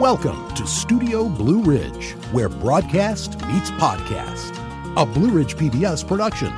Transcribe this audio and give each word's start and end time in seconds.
Welcome 0.00 0.48
to 0.54 0.66
Studio 0.66 1.28
Blue 1.28 1.62
Ridge, 1.62 2.12
where 2.32 2.48
broadcast 2.48 3.32
meets 3.48 3.70
podcast, 3.72 4.56
a 4.96 5.04
Blue 5.04 5.28
Ridge 5.28 5.56
PBS 5.56 6.08
production. 6.08 6.50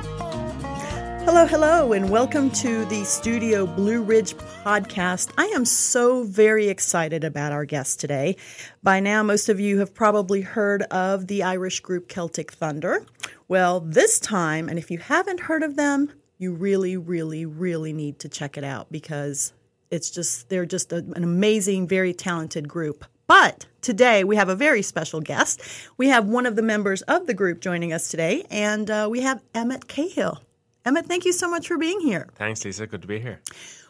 Hello, 1.25 1.45
hello, 1.45 1.91
and 1.91 2.09
welcome 2.09 2.49
to 2.51 2.85
the 2.85 3.03
Studio 3.03 3.65
Blue 3.65 4.01
Ridge 4.01 4.37
podcast. 4.63 5.29
I 5.37 5.47
am 5.47 5.65
so 5.65 6.23
very 6.23 6.69
excited 6.69 7.25
about 7.25 7.51
our 7.51 7.65
guest 7.65 7.99
today. 7.99 8.37
By 8.81 9.01
now, 9.01 9.21
most 9.21 9.49
of 9.49 9.59
you 9.59 9.79
have 9.79 9.93
probably 9.93 10.39
heard 10.39 10.83
of 10.83 11.27
the 11.27 11.43
Irish 11.43 11.81
group 11.81 12.07
Celtic 12.07 12.53
Thunder. 12.53 13.05
Well, 13.49 13.81
this 13.81 14.21
time, 14.21 14.69
and 14.69 14.79
if 14.79 14.89
you 14.89 14.99
haven't 14.99 15.41
heard 15.41 15.63
of 15.63 15.75
them, 15.75 16.13
you 16.37 16.53
really, 16.53 16.95
really, 16.95 17.45
really 17.45 17.91
need 17.91 18.19
to 18.19 18.29
check 18.29 18.57
it 18.57 18.63
out 18.63 18.89
because 18.89 19.51
it's 19.91 20.09
just, 20.09 20.47
they're 20.47 20.65
just 20.65 20.93
a, 20.93 20.97
an 20.97 21.25
amazing, 21.25 21.85
very 21.85 22.13
talented 22.13 22.69
group. 22.69 23.03
But 23.27 23.65
today 23.81 24.23
we 24.23 24.37
have 24.37 24.47
a 24.47 24.55
very 24.55 24.81
special 24.81 25.19
guest. 25.19 25.61
We 25.97 26.07
have 26.07 26.25
one 26.25 26.45
of 26.45 26.55
the 26.55 26.61
members 26.61 27.01
of 27.03 27.27
the 27.27 27.33
group 27.33 27.59
joining 27.59 27.91
us 27.91 28.07
today, 28.07 28.45
and 28.49 28.89
uh, 28.89 29.09
we 29.11 29.21
have 29.21 29.41
Emmet 29.53 29.89
Cahill. 29.89 30.41
Emmet, 30.85 31.05
thank 31.05 31.25
you 31.25 31.33
so 31.33 31.49
much 31.49 31.67
for 31.67 31.77
being 31.77 31.99
here. 31.99 32.29
Thanks, 32.35 32.63
Lisa. 32.63 32.87
Good 32.87 33.01
to 33.01 33.07
be 33.07 33.19
here. 33.19 33.41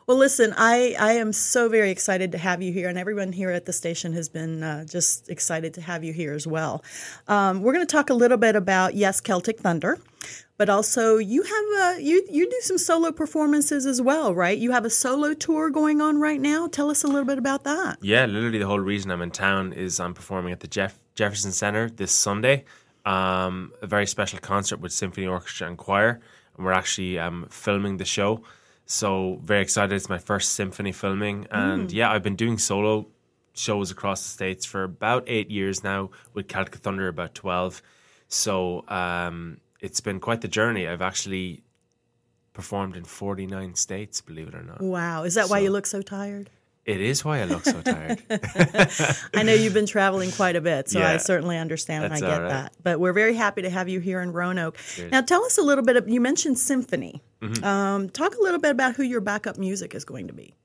Well, 0.06 0.18
listen, 0.18 0.54
I, 0.58 0.96
I 1.00 1.14
am 1.14 1.32
so 1.32 1.70
very 1.70 1.90
excited 1.90 2.34
to 2.34 2.38
have 2.38 2.62
you 2.62 2.74
here, 2.74 2.90
and 2.90 2.98
everyone 2.98 3.32
here 3.32 3.52
at 3.52 3.66
the 3.66 3.72
station 3.72 4.12
has 4.14 4.28
been 4.28 4.62
uh, 4.62 4.84
just 4.84 5.30
excited 5.30 5.74
to 5.76 5.82
have 5.82 6.04
you 6.04 6.12
here 6.12 6.34
as 6.34 6.46
well. 6.46 6.84
Um, 7.30 7.62
we're 7.62 7.72
going 7.72 7.86
to 7.86 7.92
talk 7.92 8.10
a 8.10 8.14
little 8.14 8.38
bit 8.38 8.58
about 8.58 8.96
yes, 8.96 9.22
Celtic 9.22 9.62
Thunder, 9.62 9.98
but 10.58 10.68
also 10.68 11.18
you 11.18 11.44
have 11.44 11.98
a, 11.98 12.02
you 12.02 12.22
you 12.30 12.50
do 12.50 12.60
some 12.62 12.78
solo 12.78 13.14
performances 13.14 13.86
as 13.86 14.02
well, 14.02 14.36
right? 14.36 14.58
You 14.58 14.72
have 14.72 14.84
a 14.84 14.90
solo 14.90 15.34
tour 15.34 15.70
going 15.70 16.02
on 16.02 16.20
right 16.20 16.42
now. 16.42 16.68
Tell 16.68 16.90
us 16.92 17.06
a 17.06 17.08
little 17.08 17.26
bit 17.26 17.38
about 17.38 17.64
that. 17.64 17.98
Yeah, 18.02 18.26
literally 18.26 18.60
the 18.60 18.68
whole 18.68 18.82
reason 18.82 19.10
I'm 19.10 19.22
in 19.22 19.32
town 19.32 19.72
is 19.72 20.02
I'm 20.02 20.14
performing 20.14 20.52
at 20.52 20.60
the 20.60 20.68
Jeff 20.68 21.00
Jefferson 21.16 21.54
Center 21.54 21.90
this 21.90 22.12
Sunday. 22.12 22.66
Um, 23.06 23.72
a 23.82 23.88
very 23.88 24.08
special 24.08 24.40
concert 24.40 24.82
with 24.82 24.92
symphony 24.92 25.28
orchestra 25.28 25.68
and 25.68 25.78
choir, 25.78 26.20
and 26.58 26.66
we're 26.66 26.74
actually 26.74 27.20
um, 27.20 27.48
filming 27.50 27.98
the 27.98 28.06
show. 28.06 28.44
So 28.86 29.40
very 29.42 29.62
excited! 29.62 29.96
It's 29.96 30.10
my 30.10 30.18
first 30.18 30.54
symphony 30.54 30.92
filming, 30.92 31.48
and 31.52 31.92
yeah, 31.92 32.12
I've 32.12 32.24
been 32.24 32.36
doing 32.36 32.58
solo 32.58 33.08
shows 33.54 33.92
across 33.92 34.24
the 34.24 34.30
states 34.30 34.66
for 34.66 34.84
about 34.84 35.24
eight 35.28 35.50
years 35.50 35.84
now. 35.84 36.10
With 36.34 36.48
Celtic 36.48 36.76
Thunder, 36.76 37.08
about 37.08 37.34
twelve. 37.34 37.82
So 38.28 38.84
um, 38.90 39.58
it's 39.80 40.02
been 40.02 40.20
quite 40.20 40.42
the 40.42 40.48
journey. 40.48 40.88
I've 40.88 41.02
actually 41.02 41.64
performed 42.54 42.96
in 42.96 43.04
forty 43.06 43.48
nine 43.48 43.76
states, 43.76 44.22
believe 44.22 44.48
it 44.50 44.56
or 44.56 44.64
not. 44.64 44.82
Wow, 44.82 45.24
is 45.24 45.36
that 45.36 45.50
why 45.50 45.60
you 45.60 45.70
look 45.70 45.86
so 45.86 46.02
tired? 46.02 46.50
It 46.86 47.00
is 47.00 47.24
why 47.24 47.40
I 47.40 47.46
look 47.46 47.64
so 47.64 47.82
tired. 47.82 48.22
I 49.34 49.44
know 49.44 49.54
you've 49.54 49.74
been 49.74 49.86
traveling 49.86 50.32
quite 50.32 50.58
a 50.58 50.62
bit, 50.62 50.90
so 50.90 51.02
I 51.02 51.16
certainly 51.16 51.58
understand 51.58 52.04
and 52.04 52.14
I 52.14 52.20
get 52.20 52.42
right. 52.42 52.50
that. 52.50 52.74
But 52.84 53.00
we're 53.00 53.14
very 53.14 53.36
happy 53.36 53.62
to 53.62 53.70
have 53.70 53.88
you 53.88 54.02
here 54.02 54.22
in 54.22 54.34
Roanoke. 54.34 54.78
Now, 55.10 55.22
tell 55.22 55.46
us 55.46 55.58
a 55.58 55.62
little 55.62 55.84
bit. 55.84 55.96
Of, 55.96 56.10
you 56.10 56.20
mentioned 56.20 56.60
symphony. 56.60 57.22
Mm-hmm. 57.42 57.64
Um, 57.64 58.10
talk 58.10 58.36
a 58.36 58.42
little 58.42 58.60
bit 58.60 58.72
about 58.72 58.96
who 58.96 59.04
your 59.04 59.22
backup 59.22 59.58
music 59.58 59.96
is 59.96 60.04
going 60.04 60.28
to 60.28 60.34
be. 60.34 60.56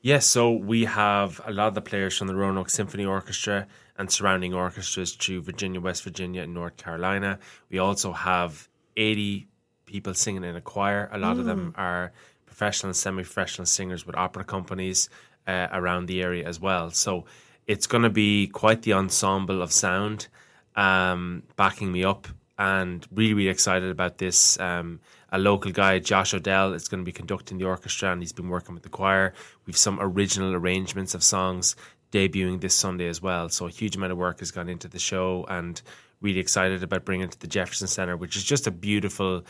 Yes, 0.00 0.24
so 0.24 0.52
we 0.52 0.86
have 0.86 1.42
a 1.44 1.52
lot 1.52 1.68
of 1.68 1.74
the 1.74 1.82
players 1.82 2.16
from 2.16 2.28
the 2.28 2.34
Roanoke 2.34 2.70
Symphony 2.70 3.04
Orchestra 3.04 3.66
and 3.98 4.10
surrounding 4.10 4.54
orchestras 4.54 5.14
to 5.16 5.42
Virginia, 5.42 5.80
West 5.80 6.04
Virginia, 6.04 6.42
and 6.42 6.54
North 6.54 6.78
Carolina. 6.78 7.38
We 7.70 7.78
also 7.78 8.12
have 8.12 8.68
80 8.96 9.48
people 9.84 10.14
singing 10.14 10.44
in 10.44 10.56
a 10.56 10.60
choir. 10.62 11.10
A 11.12 11.18
lot 11.18 11.38
of 11.38 11.44
them 11.44 11.74
are 11.76 12.12
professional 12.46 12.88
and 12.88 12.96
semi 12.96 13.22
professional 13.22 13.66
singers 13.66 14.06
with 14.06 14.16
opera 14.16 14.44
companies 14.44 15.10
uh, 15.46 15.68
around 15.72 16.06
the 16.06 16.22
area 16.22 16.46
as 16.46 16.60
well. 16.60 16.90
So 16.90 17.24
it's 17.66 17.86
going 17.86 18.02
to 18.02 18.10
be 18.10 18.46
quite 18.48 18.82
the 18.82 18.92
ensemble 18.92 19.62
of 19.62 19.72
sound 19.72 20.28
um, 20.76 21.42
backing 21.56 21.90
me 21.92 22.04
up 22.04 22.28
and 22.58 23.06
really, 23.12 23.34
really 23.34 23.50
excited 23.50 23.90
about 23.90 24.18
this. 24.18 24.58
Um, 24.60 25.00
a 25.30 25.38
local 25.38 25.72
guy, 25.72 25.98
Josh 25.98 26.32
Odell, 26.32 26.72
is 26.72 26.88
going 26.88 27.00
to 27.00 27.04
be 27.04 27.12
conducting 27.12 27.58
the 27.58 27.64
orchestra 27.64 28.12
and 28.12 28.22
he's 28.22 28.32
been 28.32 28.48
working 28.48 28.74
with 28.74 28.82
the 28.82 28.88
choir. 28.88 29.34
We've 29.66 29.76
some 29.76 29.98
original 30.00 30.54
arrangements 30.54 31.14
of 31.14 31.22
songs 31.22 31.76
debuting 32.12 32.60
this 32.60 32.74
Sunday 32.74 33.08
as 33.08 33.20
well. 33.20 33.48
So 33.48 33.66
a 33.66 33.70
huge 33.70 33.96
amount 33.96 34.12
of 34.12 34.18
work 34.18 34.38
has 34.38 34.50
gone 34.50 34.68
into 34.68 34.88
the 34.88 34.98
show 34.98 35.44
and 35.48 35.80
really 36.20 36.40
excited 36.40 36.82
about 36.82 37.04
bringing 37.04 37.26
it 37.26 37.32
to 37.32 37.40
the 37.40 37.46
Jefferson 37.46 37.88
Centre, 37.88 38.16
which 38.16 38.36
is 38.36 38.44
just 38.44 38.66
a 38.66 38.70
beautiful, 38.70 39.44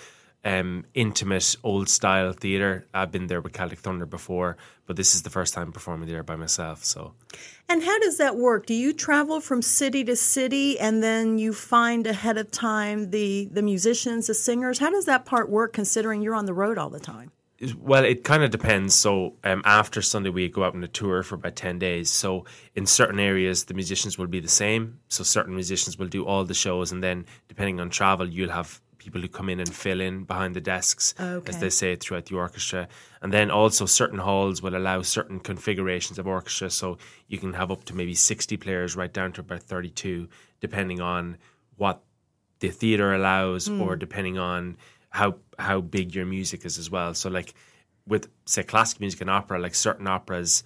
um, 0.45 0.85
intimate, 0.95 1.57
old 1.65 1.89
style 1.89 2.33
theatre. 2.33 2.87
I've 2.95 3.11
been 3.11 3.27
there 3.27 3.41
with 3.41 3.53
Celtic 3.53 3.81
Thunder 3.81 4.07
before, 4.07 4.57
but 4.87 4.97
this 4.97 5.15
is 5.15 5.23
the 5.23 5.31
first 5.31 5.55
time 5.55 5.73
performing 5.73 6.09
there 6.09 6.23
by 6.23 6.37
myself. 6.37 6.85
So 6.85 7.15
And 7.69 7.83
how 7.83 7.99
does 7.99 8.19
that 8.19 8.37
work? 8.37 8.67
Do 8.67 8.75
you 8.75 8.93
travel 8.93 9.41
from 9.41 9.61
city 9.61 10.05
to 10.05 10.15
city 10.15 10.79
and 10.79 11.03
then 11.03 11.39
you 11.39 11.53
find 11.53 12.07
ahead 12.07 12.39
of 12.39 12.51
time 12.51 13.11
the, 13.11 13.49
the 13.51 13.63
musicians, 13.63 14.29
the 14.29 14.35
singers? 14.35 14.79
How 14.79 14.91
does 14.91 15.07
that 15.07 15.25
part 15.25 15.51
work 15.51 15.73
considering 15.73 16.23
you're 16.23 16.35
on 16.35 16.47
the 16.47 16.55
road 16.55 16.79
all 16.79 16.91
the 16.91 17.01
time? 17.01 17.33
Well, 17.79 18.05
it 18.05 18.23
kind 18.23 18.43
of 18.43 18.51
depends. 18.51 18.95
So 18.95 19.35
um, 19.43 19.63
after 19.65 20.03
Sunday, 20.03 20.29
we 20.29 20.49
go 20.49 20.63
out 20.63 20.75
on 20.75 20.85
a 20.85 20.89
tour 20.89 21.23
for 21.23 21.37
about 21.37 21.57
10 21.57 21.79
days. 21.79 22.11
So 22.11 22.45
in 22.75 22.85
certain 22.85 23.19
areas, 23.19 23.65
the 23.65 23.75
musicians 23.75 24.19
will 24.19 24.27
be 24.27 24.41
the 24.41 24.49
same. 24.49 25.01
So 25.09 25.25
certain 25.25 25.55
musicians 25.55 25.99
will 25.99 26.09
do 26.09 26.27
all 26.27 26.45
the 26.45 26.55
shows. 26.55 26.93
And 26.93 27.03
then 27.03 27.25
depending 27.49 27.81
on 27.81 27.89
travel, 27.89 28.29
you'll 28.29 28.51
have 28.51 28.81
people 29.07 29.21
who 29.21 29.29
come 29.29 29.49
in 29.49 29.61
and 29.61 29.73
fill 29.73 30.01
in 30.01 30.25
behind 30.25 30.55
the 30.55 30.61
desks, 30.61 31.15
Okay. 31.19 31.49
as 31.51 31.59
they 31.61 31.71
say, 31.71 31.97
throughout 31.97 32.27
the 32.27 32.37
orchestra. 32.37 32.89
And 33.23 33.33
then 33.33 33.51
also 33.51 33.87
certain 33.87 34.19
halls 34.19 34.61
will 34.63 34.77
allow 34.77 35.03
certain 35.03 35.39
configurations 35.41 36.19
of 36.19 36.27
orchestra. 36.27 36.71
So 36.71 36.99
you 37.29 37.39
can 37.39 37.53
have 37.55 37.71
up 37.71 37.85
to 37.85 37.95
maybe 37.95 38.15
60 38.15 38.57
players 38.57 38.97
right 38.97 39.13
down 39.13 39.33
to 39.35 39.41
about 39.41 39.63
32, 39.63 40.29
depending 40.61 41.01
on 41.01 41.39
what 41.77 42.03
the 42.61 42.71
theater 42.71 43.13
allows 43.15 43.69
or 43.69 43.97
depending 43.97 44.39
on 44.39 44.77
how 45.11 45.37
how 45.59 45.81
big 45.81 46.15
your 46.15 46.27
music 46.27 46.65
is 46.65 46.79
as 46.79 46.91
well. 46.91 47.15
So 47.15 47.31
like 47.31 47.55
with 48.07 48.29
say 48.45 48.63
classical 48.63 49.03
music 49.03 49.21
and 49.21 49.31
opera, 49.31 49.59
like 49.59 49.75
certain 49.75 50.07
operas, 50.07 50.63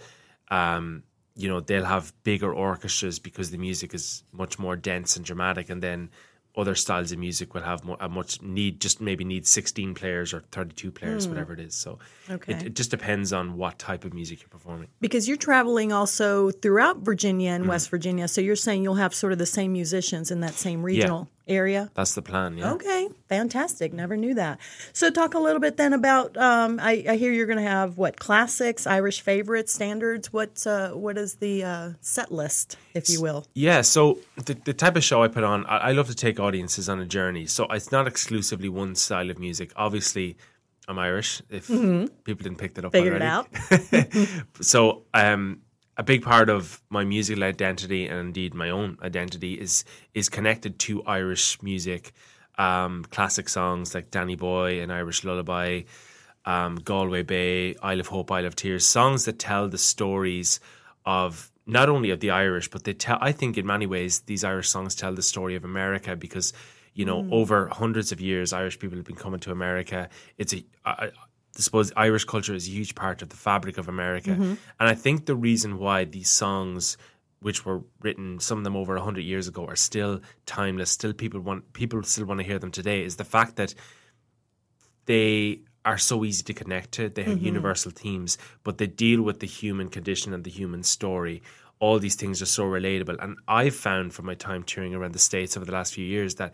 um, 0.51 1.03
you 1.37 1.49
know, 1.49 1.61
they'll 1.61 1.85
have 1.97 2.13
bigger 2.23 2.53
orchestras 2.53 3.19
because 3.19 3.51
the 3.51 3.59
music 3.59 3.95
is 3.95 4.25
much 4.33 4.59
more 4.59 4.77
dense 4.77 5.17
and 5.17 5.25
dramatic, 5.25 5.71
and 5.71 5.83
then 5.83 6.11
other 6.57 6.75
styles 6.75 7.13
of 7.13 7.19
music 7.19 7.55
will 7.55 7.63
have 7.63 7.85
mo- 7.85 7.97
a 8.01 8.09
much 8.09 8.43
need 8.43 8.81
just 8.81 9.01
maybe 9.01 9.25
need 9.25 9.47
16 9.47 9.95
players 9.95 10.35
or 10.35 10.41
32 10.51 10.91
players 10.91 11.25
hmm. 11.25 11.31
whatever 11.31 11.53
it 11.53 11.61
is. 11.61 11.75
So 11.75 11.99
Okay. 12.29 12.55
it, 12.55 12.63
it 12.67 12.75
just 12.75 12.91
depends 12.91 13.33
on 13.33 13.57
what 13.57 13.79
type 13.79 14.05
of 14.05 14.13
music 14.15 14.41
you're 14.41 14.49
performing. 14.49 14.89
Because 15.01 15.29
you're 15.29 15.37
traveling 15.37 15.93
also 15.93 16.51
throughout 16.51 16.99
Virginia 16.99 17.51
and 17.51 17.63
mm-hmm. 17.63 17.71
West 17.71 17.91
Virginia, 17.91 18.29
so 18.29 18.41
you're 18.41 18.57
saying 18.57 18.83
you'll 18.83 18.95
have 18.95 19.15
sort 19.15 19.33
of 19.33 19.39
the 19.39 19.47
same 19.47 19.73
musicians 19.73 20.31
in 20.31 20.41
that 20.41 20.55
same 20.55 20.83
regional 20.83 21.29
area. 21.51 21.91
that's 21.95 22.15
the 22.15 22.23
plan 22.23 22.57
yeah 22.57 22.73
Okay, 22.73 23.09
fantastic. 23.29 23.93
Never 23.93 24.17
knew 24.17 24.35
that. 24.35 24.59
So, 24.93 25.11
talk 25.11 25.35
a 25.35 25.39
little 25.39 25.61
bit 25.61 25.77
then 25.77 25.93
about. 25.93 26.37
Um, 26.37 26.79
I, 26.81 27.05
I 27.09 27.17
hear 27.17 27.33
you're 27.33 27.47
going 27.47 27.59
to 27.65 27.71
have 27.79 27.99
what 27.99 28.19
classics, 28.19 28.87
Irish 28.87 29.21
favorites, 29.21 29.73
standards. 29.73 30.33
What 30.33 30.67
uh, 30.67 30.91
what 30.93 31.19
is 31.19 31.35
the 31.37 31.65
uh, 31.65 31.91
set 32.01 32.31
list, 32.33 32.77
if 32.95 33.09
you 33.09 33.21
will? 33.21 33.45
Yeah, 33.55 33.83
so 33.83 34.19
the, 34.47 34.55
the 34.55 34.73
type 34.73 34.97
of 34.97 35.05
show 35.05 35.23
I 35.23 35.29
put 35.29 35.45
on, 35.45 35.67
I, 35.67 35.77
I 35.89 35.93
love 35.93 36.07
to 36.09 36.15
take 36.15 36.39
audiences 36.41 36.89
on 36.89 37.01
a 37.01 37.07
journey. 37.07 37.47
So 37.47 37.67
it's 37.71 37.91
not 37.93 38.07
exclusively 38.07 38.69
one 38.69 38.95
style 38.95 39.29
of 39.31 39.39
music. 39.39 39.73
Obviously, 39.77 40.37
I'm 40.89 40.99
Irish. 40.99 41.43
If 41.51 41.67
people 41.69 42.43
didn't 42.45 42.59
pick 42.59 42.75
that 42.75 42.85
up, 42.85 42.93
Figured 42.93 43.21
it 43.21 43.23
already. 43.23 44.23
out. 44.27 44.55
so 44.61 45.03
um, 45.15 45.63
a 46.01 46.03
big 46.03 46.23
part 46.23 46.49
of 46.49 46.81
my 46.89 47.05
musical 47.05 47.45
identity 47.45 48.09
and 48.09 48.19
indeed 48.19 48.55
my 48.55 48.71
own 48.71 48.97
identity 49.03 49.53
is 49.61 49.85
is 50.15 50.31
connected 50.31 50.79
to 50.79 51.03
Irish 51.05 51.63
music, 51.63 52.13
um, 52.57 53.05
classic 53.11 53.51
songs 53.51 53.95
like 53.95 54.11
Danny 54.11 54.35
Boy 54.35 54.81
and 54.81 54.91
Irish 54.91 55.25
Lullaby, 55.25 55.83
um, 56.47 56.77
Galway 56.77 57.23
Bay, 57.23 57.77
Isle 57.83 58.01
of 58.01 58.07
Hope, 58.07 58.33
Isle 58.33 58.47
of 58.47 58.57
Tears, 58.57 58.87
songs 58.87 59.27
that 59.27 59.39
tell 59.39 59.69
the 59.69 59.77
stories 59.77 60.59
of 61.05 61.53
not 61.67 61.91
only 61.91 62.09
of 62.09 62.21
the 62.21 62.31
Irish, 62.31 62.71
but 62.71 62.85
they 62.85 62.95
tell. 62.95 63.19
I 63.21 63.33
think 63.33 63.59
in 63.59 63.67
many 63.67 63.85
ways 63.85 64.21
these 64.21 64.43
Irish 64.43 64.71
songs 64.71 64.95
tell 64.95 65.15
the 65.15 65.29
story 65.35 65.55
of 65.55 65.67
America 65.67 66.17
because 66.17 66.55
you 66.95 67.05
know 67.05 67.29
over 67.31 67.69
hundreds 67.69 68.11
of 68.11 68.23
years 68.23 68.55
Irish 68.55 68.79
people 68.79 68.97
have 68.97 69.05
been 69.05 69.23
coming 69.27 69.41
to 69.41 69.53
America. 69.53 70.09
It's 70.39 70.55
a 70.55 70.65
I, 70.87 71.11
I 71.57 71.61
suppose 71.61 71.93
Irish 71.97 72.25
culture 72.25 72.55
is 72.55 72.69
a 72.69 72.71
huge 72.71 72.95
part 72.95 73.23
of 73.23 73.29
the 73.29 73.37
fabric 73.37 73.77
of 73.77 73.89
America, 73.89 74.31
mm-hmm. 74.31 74.55
and 74.79 74.89
I 74.89 74.95
think 74.95 75.27
the 75.27 75.35
reason 75.35 75.79
why 75.79 76.05
these 76.05 76.31
songs 76.31 76.97
which 77.41 77.65
were 77.65 77.83
written 78.03 78.39
some 78.39 78.59
of 78.59 78.65
them 78.65 78.77
over 78.77 78.95
100 78.95 79.21
years 79.23 79.49
ago 79.49 79.67
are 79.67 79.77
still 79.77 80.21
timeless 80.47 80.91
still 80.91 81.13
people 81.13 81.41
want 81.41 81.73
people 81.73 82.03
still 82.03 82.27
want 82.27 82.39
to 82.39 82.45
hear 82.45 82.59
them 82.59 82.71
today 82.71 83.03
is 83.03 83.17
the 83.17 83.25
fact 83.25 83.57
that 83.57 83.75
they 85.07 85.61
are 85.85 85.97
so 85.97 86.25
easy 86.25 86.43
to 86.43 86.53
connect 86.53 86.93
to. 86.93 87.09
They 87.09 87.23
have 87.23 87.37
mm-hmm. 87.37 87.47
universal 87.47 87.91
themes 87.91 88.39
but 88.63 88.79
they 88.79 88.87
deal 88.87 89.23
with 89.23 89.41
the 89.41 89.47
human 89.47 89.89
condition 89.89 90.35
and 90.35 90.45
the 90.45 90.51
human 90.51 90.83
story. 90.83 91.43
All 91.79 91.99
these 91.99 92.15
things 92.15 92.43
are 92.43 92.47
so 92.47 92.65
relatable. 92.65 93.17
And 93.23 93.39
i've 93.49 93.75
found 93.75 94.13
from 94.13 94.27
my 94.27 94.35
time 94.35 94.63
touring 94.63 94.95
around 94.95 95.13
the 95.15 95.19
states 95.19 95.57
over 95.57 95.67
the 95.67 95.73
last 95.73 95.95
few 95.95 96.05
years 96.05 96.35
that 96.37 96.53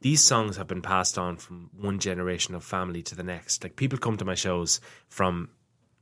these 0.00 0.22
songs 0.22 0.56
have 0.56 0.66
been 0.66 0.82
passed 0.82 1.18
on 1.18 1.36
from 1.36 1.70
one 1.78 1.98
generation 1.98 2.54
of 2.54 2.64
family 2.64 3.02
to 3.02 3.14
the 3.14 3.22
next. 3.22 3.62
Like 3.62 3.76
people 3.76 3.98
come 3.98 4.16
to 4.16 4.24
my 4.24 4.34
shows 4.34 4.80
from 5.08 5.50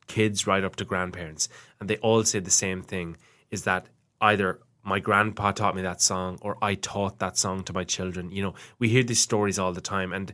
kids 0.07 0.47
right 0.47 0.65
up 0.65 0.77
to 0.77 0.85
grandparents, 0.85 1.49
and 1.81 1.91
they 1.91 1.97
all 1.99 2.23
say 2.25 2.39
the 2.39 2.51
same 2.51 2.83
thing: 2.83 3.17
is 3.51 3.65
that 3.65 3.87
either 4.21 4.61
my 4.85 4.99
grandpa 5.01 5.53
taught 5.53 5.77
me 5.77 5.83
that 5.83 6.01
song 6.01 6.39
or 6.41 6.57
I 6.63 6.75
taught 6.75 7.19
that 7.19 7.37
song 7.37 7.63
to 7.65 7.73
my 7.73 7.85
children. 7.85 8.31
You 8.31 8.43
know, 8.43 8.55
we 8.79 8.89
hear 8.89 9.03
these 9.03 9.21
stories 9.21 9.59
all 9.59 9.73
the 9.73 9.81
time, 9.81 10.13
and 10.13 10.33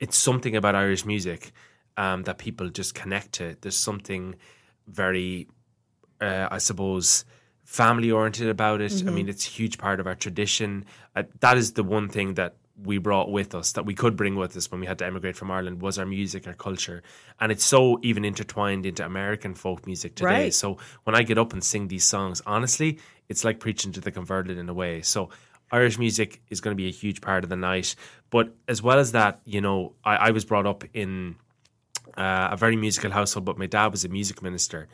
it's 0.00 0.18
something 0.18 0.56
about 0.56 0.74
Irish 0.74 1.04
music 1.04 1.52
um, 1.96 2.24
that 2.24 2.38
people 2.38 2.68
just 2.68 2.94
connect 2.94 3.32
to. 3.34 3.56
There's 3.60 3.76
something 3.76 4.36
very, 4.86 5.48
uh, 6.20 6.48
I 6.50 6.58
suppose, 6.58 7.24
family 7.64 8.10
oriented 8.10 8.48
about 8.48 8.80
it. 8.80 8.92
Mm-hmm. 8.92 9.08
I 9.08 9.12
mean, 9.12 9.28
it's 9.28 9.46
a 9.46 9.50
huge 9.50 9.78
part 9.78 10.00
of 10.00 10.06
our 10.06 10.14
tradition. 10.14 10.84
Uh, 11.14 11.24
that 11.40 11.56
is 11.56 11.72
the 11.72 11.82
one 11.82 12.08
thing 12.08 12.34
that 12.34 12.56
we 12.82 12.98
brought 12.98 13.30
with 13.30 13.54
us 13.54 13.72
that 13.72 13.84
we 13.84 13.94
could 13.94 14.16
bring 14.16 14.36
with 14.36 14.56
us 14.56 14.70
when 14.70 14.80
we 14.80 14.86
had 14.86 14.98
to 14.98 15.06
emigrate 15.06 15.36
from 15.36 15.50
Ireland 15.50 15.80
was 15.82 15.98
our 15.98 16.06
music, 16.06 16.46
our 16.46 16.54
culture, 16.54 17.02
and 17.40 17.50
it's 17.50 17.64
so 17.64 17.98
even 18.02 18.24
intertwined 18.24 18.86
into 18.86 19.04
American 19.04 19.54
folk 19.54 19.86
music 19.86 20.14
today. 20.14 20.44
Right. 20.44 20.54
So 20.54 20.78
when 21.04 21.16
I 21.16 21.22
get 21.22 21.38
up 21.38 21.52
and 21.52 21.62
sing 21.62 21.88
these 21.88 22.04
songs, 22.04 22.40
honestly, 22.46 22.98
it's 23.28 23.44
like 23.44 23.58
preaching 23.58 23.92
to 23.92 24.00
the 24.00 24.10
converted 24.10 24.58
in 24.58 24.68
a 24.68 24.74
way. 24.74 25.02
So 25.02 25.30
Irish 25.70 25.98
music 25.98 26.40
is 26.48 26.60
going 26.60 26.76
to 26.76 26.80
be 26.80 26.88
a 26.88 26.92
huge 26.92 27.20
part 27.20 27.44
of 27.44 27.50
the 27.50 27.56
night. 27.56 27.94
But 28.30 28.54
as 28.66 28.82
well 28.82 28.98
as 28.98 29.12
that, 29.12 29.40
you 29.44 29.60
know, 29.60 29.94
I, 30.04 30.16
I 30.16 30.30
was 30.30 30.44
brought 30.44 30.66
up 30.66 30.84
in 30.94 31.36
uh, 32.16 32.48
a 32.52 32.56
very 32.56 32.76
musical 32.76 33.10
household, 33.10 33.44
but 33.44 33.58
my 33.58 33.66
dad 33.66 33.88
was 33.88 34.04
a 34.04 34.08
music 34.08 34.42
minister. 34.42 34.88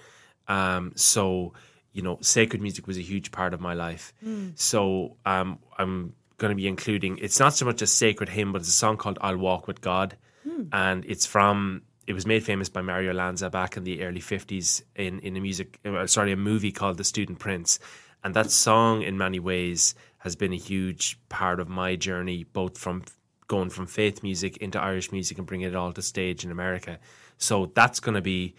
Um, 0.48 0.92
so, 0.96 1.52
you 1.92 2.02
know, 2.02 2.18
sacred 2.20 2.60
music 2.60 2.86
was 2.86 2.98
a 2.98 3.02
huge 3.02 3.30
part 3.30 3.54
of 3.54 3.60
my 3.60 3.74
life. 3.74 4.12
Mm. 4.24 4.58
So 4.58 5.16
um, 5.24 5.58
I'm 5.78 6.14
going 6.38 6.50
to 6.50 6.56
be 6.56 6.66
including, 6.66 7.18
it's 7.18 7.38
not 7.38 7.54
so 7.54 7.64
much 7.64 7.82
a 7.82 7.86
sacred 7.86 8.28
hymn, 8.28 8.52
but 8.52 8.60
it's 8.60 8.68
a 8.68 8.72
song 8.72 8.96
called 8.96 9.18
I'll 9.20 9.36
Walk 9.36 9.66
with 9.66 9.80
God. 9.80 10.16
Mm. 10.46 10.68
And 10.72 11.04
it's 11.06 11.26
from 11.26 11.82
it 12.06 12.12
was 12.12 12.26
made 12.26 12.44
famous 12.44 12.68
by 12.68 12.82
Mario 12.82 13.14
Lanza 13.14 13.48
back 13.48 13.76
in 13.76 13.84
the 13.84 14.02
early 14.02 14.20
50s 14.20 14.82
in, 14.94 15.20
in 15.20 15.36
a 15.36 15.40
music, 15.40 15.78
uh, 15.84 16.06
sorry, 16.06 16.32
a 16.32 16.36
movie 16.36 16.72
called 16.72 16.98
The 16.98 17.04
Student 17.04 17.38
Prince. 17.38 17.78
And 18.22 18.34
that 18.34 18.50
song, 18.50 19.02
in 19.02 19.16
many 19.16 19.38
ways, 19.38 19.94
has 20.18 20.36
been 20.36 20.52
a 20.52 20.56
huge 20.56 21.18
part 21.28 21.60
of 21.60 21.68
my 21.68 21.96
journey, 21.96 22.44
both 22.44 22.78
from 22.78 23.04
going 23.46 23.70
from 23.70 23.86
faith 23.86 24.22
music 24.22 24.56
into 24.58 24.80
Irish 24.80 25.12
music 25.12 25.38
and 25.38 25.46
bringing 25.46 25.68
it 25.68 25.74
all 25.74 25.92
to 25.92 26.02
stage 26.02 26.44
in 26.44 26.50
America. 26.50 26.98
So 27.38 27.66
that's 27.74 28.00
going 28.00 28.14
to 28.14 28.22
be 28.22 28.54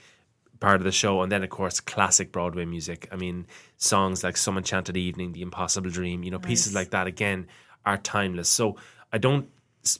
part 0.59 0.81
of 0.81 0.83
the 0.83 0.91
show. 0.91 1.21
And 1.21 1.31
then, 1.31 1.43
of 1.43 1.49
course, 1.49 1.79
classic 1.79 2.31
Broadway 2.31 2.65
music. 2.65 3.07
I 3.11 3.15
mean, 3.15 3.47
songs 3.77 4.23
like 4.23 4.37
Some 4.37 4.57
Enchanted 4.57 4.97
Evening, 4.97 5.33
The 5.33 5.41
Impossible 5.41 5.89
Dream, 5.89 6.23
you 6.23 6.31
know, 6.31 6.37
nice. 6.37 6.47
pieces 6.47 6.75
like 6.75 6.91
that, 6.91 7.07
again, 7.07 7.47
are 7.85 7.97
timeless. 7.97 8.49
So 8.49 8.77
I 9.11 9.17
don't 9.17 9.49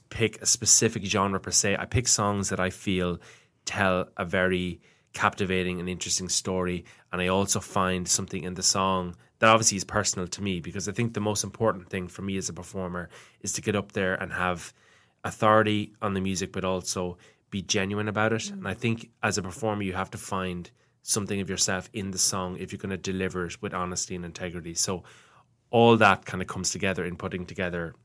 pick 0.09 0.41
a 0.41 0.45
specific 0.45 1.03
genre 1.05 1.39
per 1.39 1.51
se. 1.51 1.77
I 1.77 1.85
pick 1.85 2.07
songs 2.07 2.49
that 2.49 2.59
I 2.59 2.69
feel 2.69 3.19
tell 3.65 4.09
a 4.17 4.25
very 4.25 4.81
captivating 5.13 5.79
and 5.79 5.89
interesting 5.89 6.29
story. 6.29 6.85
And 7.11 7.21
I 7.21 7.27
also 7.27 7.59
find 7.59 8.07
something 8.07 8.43
in 8.43 8.55
the 8.55 8.63
song 8.63 9.15
that 9.39 9.49
obviously 9.49 9.77
is 9.77 9.83
personal 9.83 10.27
to 10.27 10.41
me 10.41 10.59
because 10.59 10.87
I 10.87 10.91
think 10.91 11.13
the 11.13 11.19
most 11.19 11.43
important 11.43 11.89
thing 11.89 12.07
for 12.07 12.21
me 12.21 12.37
as 12.37 12.49
a 12.49 12.53
performer 12.53 13.09
is 13.41 13.53
to 13.53 13.61
get 13.61 13.75
up 13.75 13.91
there 13.91 14.15
and 14.15 14.31
have 14.33 14.73
authority 15.23 15.93
on 16.01 16.13
the 16.13 16.21
music, 16.21 16.51
but 16.51 16.63
also 16.63 17.17
be 17.55 17.61
genuine 17.61 18.09
about 18.09 18.33
it. 18.33 18.49
And 18.49 18.67
I 18.67 18.71
mm-hmm. 18.71 18.79
think 18.81 19.11
as 19.23 19.37
a 19.37 19.41
performer, 19.41 19.83
you 19.83 19.93
have 19.93 20.11
to 20.11 20.17
find 20.17 20.69
something 21.03 21.39
of 21.39 21.49
yourself 21.49 21.89
in 21.93 22.11
the 22.11 22.17
song 22.17 22.57
if 22.59 22.71
you're 22.71 22.85
going 22.85 22.89
to 22.89 23.11
deliver 23.11 23.45
it 23.45 23.61
with 23.61 23.73
honesty 23.73 24.13
and 24.13 24.25
integrity. 24.25 24.73
So 24.73 25.03
all 25.69 25.95
that 25.97 26.25
kind 26.25 26.41
of 26.41 26.49
comes 26.49 26.71
together 26.71 27.05
in 27.05 27.15
putting 27.15 27.45
together 27.45 27.95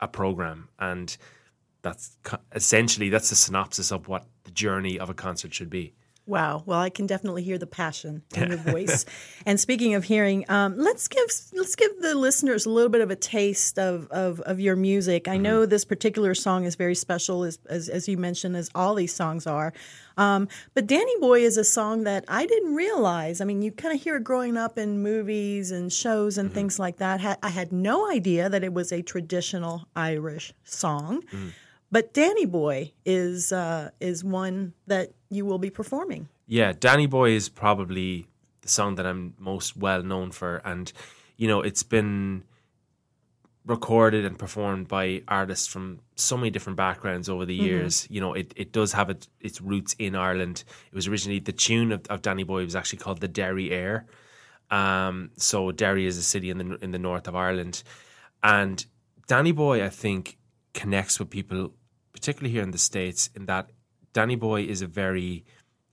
a 0.00 0.08
program 0.08 0.68
and 0.78 1.16
that's 1.82 2.16
essentially 2.54 3.08
that's 3.08 3.30
the 3.30 3.36
synopsis 3.36 3.90
of 3.90 4.08
what 4.08 4.26
the 4.44 4.50
journey 4.50 4.98
of 4.98 5.10
a 5.10 5.14
concert 5.14 5.52
should 5.52 5.70
be 5.70 5.94
Wow. 6.28 6.62
Well, 6.66 6.78
I 6.78 6.90
can 6.90 7.06
definitely 7.06 7.42
hear 7.42 7.56
the 7.56 7.66
passion 7.66 8.22
in 8.36 8.48
your 8.50 8.58
voice. 8.72 9.06
and 9.46 9.58
speaking 9.58 9.94
of 9.94 10.04
hearing, 10.04 10.44
um, 10.50 10.76
let's 10.76 11.08
give 11.08 11.26
let's 11.54 11.74
give 11.74 12.02
the 12.02 12.14
listeners 12.14 12.66
a 12.66 12.70
little 12.70 12.90
bit 12.90 13.00
of 13.00 13.10
a 13.10 13.16
taste 13.16 13.78
of 13.78 14.08
of, 14.10 14.38
of 14.40 14.60
your 14.60 14.76
music. 14.76 15.26
I 15.26 15.34
mm-hmm. 15.34 15.42
know 15.42 15.66
this 15.66 15.86
particular 15.86 16.34
song 16.34 16.64
is 16.64 16.76
very 16.76 16.94
special, 16.94 17.44
as 17.44 17.58
as, 17.70 17.88
as 17.88 18.08
you 18.08 18.18
mentioned, 18.18 18.56
as 18.56 18.70
all 18.74 18.94
these 18.94 19.14
songs 19.14 19.46
are. 19.46 19.72
Um, 20.18 20.48
but 20.74 20.86
Danny 20.86 21.14
Boy 21.18 21.40
is 21.40 21.56
a 21.56 21.64
song 21.64 22.04
that 22.04 22.26
I 22.28 22.44
didn't 22.44 22.74
realize. 22.74 23.40
I 23.40 23.46
mean, 23.46 23.62
you 23.62 23.72
kind 23.72 23.94
of 23.94 24.02
hear 24.02 24.16
it 24.16 24.24
growing 24.24 24.58
up 24.58 24.76
in 24.76 25.02
movies 25.02 25.70
and 25.70 25.90
shows 25.90 26.36
and 26.36 26.48
mm-hmm. 26.48 26.56
things 26.56 26.78
like 26.78 26.98
that. 26.98 27.38
I 27.42 27.48
had 27.48 27.72
no 27.72 28.10
idea 28.10 28.50
that 28.50 28.62
it 28.62 28.74
was 28.74 28.92
a 28.92 29.00
traditional 29.00 29.88
Irish 29.96 30.52
song. 30.64 31.22
Mm. 31.32 31.52
But 31.90 32.12
Danny 32.12 32.44
Boy 32.44 32.92
is 33.04 33.52
uh, 33.52 33.90
is 34.00 34.22
one 34.22 34.74
that 34.86 35.12
you 35.30 35.46
will 35.46 35.58
be 35.58 35.70
performing. 35.70 36.28
Yeah, 36.46 36.72
Danny 36.78 37.06
Boy 37.06 37.30
is 37.30 37.48
probably 37.48 38.26
the 38.60 38.68
song 38.68 38.96
that 38.96 39.06
I'm 39.06 39.34
most 39.38 39.76
well 39.76 40.02
known 40.02 40.30
for, 40.30 40.56
and 40.64 40.92
you 41.36 41.48
know 41.48 41.62
it's 41.62 41.82
been 41.82 42.44
recorded 43.64 44.24
and 44.24 44.38
performed 44.38 44.88
by 44.88 45.22
artists 45.28 45.66
from 45.66 46.00
so 46.16 46.38
many 46.38 46.48
different 46.48 46.76
backgrounds 46.76 47.28
over 47.28 47.44
the 47.44 47.56
mm-hmm. 47.56 47.66
years. 47.66 48.02
Mm-hmm. 48.02 48.14
You 48.14 48.20
know, 48.22 48.32
it, 48.32 48.52
it 48.56 48.72
does 48.72 48.92
have 48.92 49.10
it, 49.10 49.28
its 49.40 49.60
roots 49.60 49.94
in 49.98 50.16
Ireland. 50.16 50.64
It 50.90 50.94
was 50.94 51.06
originally 51.06 51.38
the 51.38 51.52
tune 51.52 51.92
of, 51.92 52.06
of 52.08 52.22
Danny 52.22 52.44
Boy 52.44 52.64
was 52.64 52.74
actually 52.74 53.00
called 53.00 53.20
the 53.20 53.28
Derry 53.28 53.70
Air. 53.70 54.06
Um, 54.70 55.30
so 55.36 55.70
Derry 55.70 56.06
is 56.06 56.16
a 56.16 56.22
city 56.22 56.50
in 56.50 56.58
the 56.58 56.78
in 56.82 56.90
the 56.90 56.98
north 56.98 57.28
of 57.28 57.36
Ireland, 57.36 57.82
and 58.42 58.84
Danny 59.26 59.52
Boy, 59.52 59.84
I 59.84 59.90
think, 59.90 60.37
connects 60.78 61.18
with 61.18 61.28
people 61.28 61.72
particularly 62.12 62.52
here 62.52 62.62
in 62.62 62.70
the 62.70 62.78
States, 62.78 63.30
in 63.34 63.46
that 63.46 63.70
Danny 64.12 64.36
Boy 64.36 64.62
is 64.62 64.80
a 64.80 64.86
very 64.86 65.44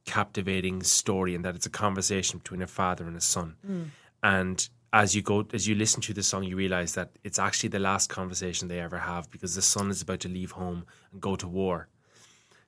captivating 0.05 0.83
story 0.83 1.33
and 1.35 1.43
that 1.43 1.55
it's 1.55 1.65
a 1.65 1.71
conversation 1.85 2.39
between 2.39 2.61
a 2.61 2.67
father 2.67 3.07
and 3.07 3.17
a 3.17 3.21
son. 3.21 3.55
Mm. 3.67 3.87
And 4.21 4.69
as 4.93 5.15
you 5.15 5.21
go 5.21 5.45
as 5.53 5.67
you 5.67 5.75
listen 5.75 6.01
to 6.01 6.13
the 6.13 6.23
song 6.23 6.43
you 6.43 6.55
realize 6.55 6.93
that 6.93 7.09
it's 7.23 7.37
actually 7.37 7.69
the 7.69 7.79
last 7.79 8.07
conversation 8.09 8.67
they 8.67 8.79
ever 8.79 8.97
have 8.97 9.29
because 9.29 9.53
the 9.55 9.61
son 9.61 9.89
is 9.89 10.01
about 10.01 10.21
to 10.21 10.29
leave 10.29 10.51
home 10.51 10.85
and 11.11 11.19
go 11.19 11.35
to 11.35 11.47
war. 11.47 11.89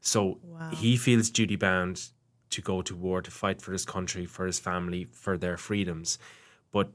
So 0.02 0.40
wow. 0.44 0.69
he 0.72 0.98
feels 0.98 1.30
duty 1.30 1.56
bound 1.56 2.10
to 2.50 2.62
go 2.62 2.81
to 2.81 2.96
war 2.96 3.22
to 3.22 3.31
fight 3.31 3.62
for 3.62 3.72
his 3.72 3.86
country, 3.86 4.25
for 4.25 4.46
his 4.46 4.60
family, 4.60 5.06
for 5.12 5.38
their 5.38 5.58
freedoms. 5.58 6.18
But 6.72 6.92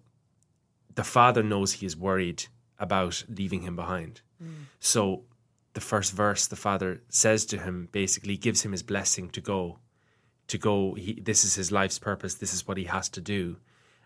the 0.94 1.04
father 1.04 1.42
knows 1.42 1.72
he 1.72 1.86
is 1.86 1.96
worried 1.96 2.46
about 2.82 3.24
leaving 3.28 3.62
him 3.62 3.76
behind. 3.76 4.20
Mm. 4.42 4.66
So 4.80 5.22
the 5.72 5.80
first 5.80 6.12
verse, 6.12 6.46
the 6.46 6.56
father 6.56 7.00
says 7.08 7.46
to 7.46 7.58
him, 7.58 7.88
basically 7.92 8.36
gives 8.36 8.62
him 8.62 8.72
his 8.72 8.82
blessing 8.82 9.30
to 9.30 9.40
go, 9.40 9.78
to 10.48 10.58
go. 10.58 10.94
He, 10.94 11.20
this 11.22 11.44
is 11.44 11.54
his 11.54 11.72
life's 11.72 11.98
purpose. 11.98 12.34
This 12.34 12.52
is 12.52 12.66
what 12.66 12.76
he 12.76 12.84
has 12.84 13.08
to 13.10 13.20
do, 13.20 13.56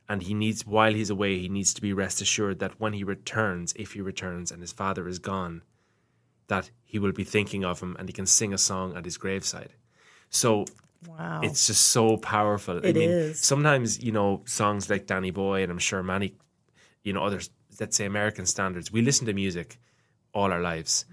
and 0.09 0.23
he 0.23 0.35
needs 0.35 0.66
while 0.66 0.92
he's 0.92 1.11
away, 1.11 1.38
he 1.38 1.49
needs 1.49 1.75
to 1.75 1.83
be 1.83 1.92
rest 1.92 2.21
assured 2.21 2.59
that 2.61 2.78
when 2.78 2.92
he 2.92 3.02
returns, 3.02 3.73
if 3.76 3.95
he 3.95 4.00
returns, 4.00 4.52
and 4.52 4.61
his 4.61 4.73
father 4.73 5.09
is 5.09 5.18
gone, 5.18 5.62
that 6.47 6.71
he 6.85 6.99
will 6.99 7.12
be 7.12 7.25
thinking 7.25 7.64
of 7.64 7.80
him, 7.80 7.97
and 7.99 8.09
he 8.09 8.12
can 8.12 8.26
sing 8.26 8.52
a 8.52 8.59
song 8.59 8.97
at 8.97 9.04
his 9.04 9.16
graveside. 9.16 9.73
So. 10.30 10.66
Wow. 11.06 11.40
It's 11.42 11.66
just 11.68 11.85
so 11.90 12.16
powerful. 12.16 12.78
It 12.78 12.88
I 12.88 12.92
mean, 12.92 13.11
is. 13.11 13.38
sometimes, 13.38 14.02
you 14.02 14.12
know, 14.12 14.42
songs 14.47 14.90
like 14.90 15.06
Danny 15.06 15.30
Boy 15.30 15.62
and 15.62 15.71
I'm 15.71 15.78
sure 15.78 16.02
many, 16.02 16.35
you 17.04 17.12
know, 17.12 17.23
others, 17.23 17.50
let's 17.80 17.97
say 17.97 18.04
American 18.04 18.47
standards, 18.47 18.92
we 18.92 19.02
listen 19.02 19.26
to 19.26 19.33
music 19.33 19.78
all 20.33 20.52
our 20.52 20.61
lives 20.61 21.06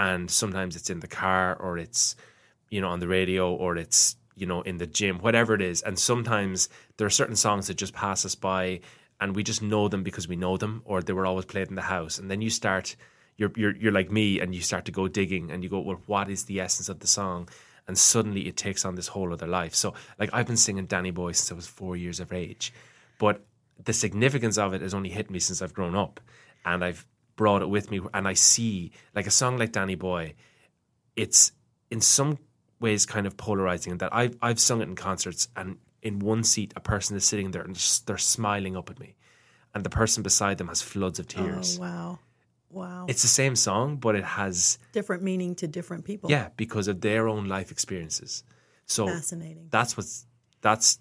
and 0.00 0.30
sometimes 0.30 0.76
it's 0.76 0.88
in 0.88 1.00
the 1.00 1.08
car 1.08 1.54
or 1.56 1.76
it's 1.76 2.16
you 2.70 2.80
know 2.80 2.88
on 2.88 3.00
the 3.00 3.08
radio 3.08 3.52
or 3.54 3.76
it's 3.76 4.16
you 4.34 4.46
know 4.46 4.62
in 4.62 4.78
the 4.78 4.86
gym 4.86 5.18
whatever 5.18 5.54
it 5.54 5.60
is. 5.60 5.82
And 5.82 5.98
sometimes 5.98 6.68
there 6.96 7.06
are 7.06 7.10
certain 7.10 7.36
songs 7.36 7.66
that 7.66 7.74
just 7.74 7.92
pass 7.92 8.24
us 8.24 8.34
by 8.34 8.80
and 9.20 9.36
we 9.36 9.42
just 9.42 9.60
know 9.60 9.88
them 9.88 10.02
because 10.02 10.26
we 10.26 10.36
know 10.36 10.56
them 10.56 10.80
or 10.86 11.02
they 11.02 11.12
were 11.12 11.26
always 11.26 11.44
played 11.44 11.68
in 11.68 11.74
the 11.74 11.82
house. 11.82 12.18
And 12.18 12.30
then 12.30 12.40
you 12.40 12.48
start 12.48 12.96
you're 13.36 13.52
you're 13.56 13.76
you're 13.76 13.92
like 13.92 14.10
me 14.10 14.40
and 14.40 14.54
you 14.54 14.62
start 14.62 14.86
to 14.86 14.92
go 14.92 15.06
digging 15.06 15.50
and 15.50 15.62
you 15.62 15.68
go 15.68 15.80
well 15.80 16.00
what 16.06 16.30
is 16.30 16.44
the 16.44 16.60
essence 16.60 16.88
of 16.88 17.00
the 17.00 17.06
song? 17.06 17.48
And 17.86 17.98
suddenly 17.98 18.48
it 18.48 18.56
takes 18.56 18.84
on 18.86 18.94
this 18.94 19.08
whole 19.08 19.32
other 19.32 19.48
life. 19.48 19.74
So 19.74 19.92
like 20.18 20.30
I've 20.32 20.46
been 20.46 20.56
singing 20.56 20.86
Danny 20.86 21.10
Boy 21.10 21.32
since 21.32 21.52
I 21.52 21.54
was 21.54 21.66
4 21.66 21.96
years 21.96 22.20
of 22.20 22.32
age. 22.32 22.72
But 23.18 23.44
the 23.84 23.92
significance 23.92 24.58
of 24.58 24.74
it 24.74 24.82
has 24.82 24.94
only 24.94 25.10
hit 25.10 25.30
me 25.30 25.38
since 25.38 25.62
I've 25.62 25.74
grown 25.74 25.94
up 25.94 26.20
and 26.64 26.84
I've 26.84 27.06
brought 27.36 27.62
it 27.62 27.68
with 27.68 27.90
me 27.90 28.00
and 28.12 28.28
I 28.28 28.34
see 28.34 28.92
like 29.14 29.26
a 29.26 29.30
song 29.30 29.56
like 29.56 29.72
Danny 29.72 29.94
Boy, 29.94 30.34
it's 31.16 31.52
in 31.90 32.00
some 32.00 32.38
ways 32.80 33.06
kind 33.06 33.26
of 33.26 33.36
polarizing 33.36 33.92
in 33.92 33.98
that 33.98 34.14
I've 34.14 34.36
I've 34.42 34.60
sung 34.60 34.80
it 34.80 34.88
in 34.88 34.96
concerts 34.96 35.48
and 35.56 35.78
in 36.02 36.18
one 36.18 36.44
seat 36.44 36.72
a 36.76 36.80
person 36.80 37.16
is 37.16 37.26
sitting 37.26 37.50
there 37.50 37.62
and 37.62 37.76
they're 38.06 38.18
smiling 38.18 38.76
up 38.76 38.90
at 38.90 38.98
me, 38.98 39.16
and 39.74 39.84
the 39.84 39.90
person 39.90 40.22
beside 40.22 40.58
them 40.58 40.68
has 40.68 40.82
floods 40.82 41.18
of 41.18 41.26
oh, 41.36 41.42
tears. 41.42 41.78
Oh 41.78 41.82
wow. 41.82 42.18
Wow. 42.72 43.06
It's 43.08 43.22
the 43.22 43.28
same 43.28 43.56
song, 43.56 43.96
but 43.96 44.14
it 44.14 44.22
has 44.22 44.78
different 44.92 45.24
meaning 45.24 45.56
to 45.56 45.66
different 45.66 46.04
people. 46.04 46.30
Yeah, 46.30 46.50
because 46.56 46.86
of 46.86 47.00
their 47.00 47.26
own 47.26 47.46
life 47.46 47.72
experiences. 47.72 48.44
So 48.86 49.08
fascinating. 49.08 49.66
That's 49.70 49.96
what's 49.96 50.26
that's 50.60 50.98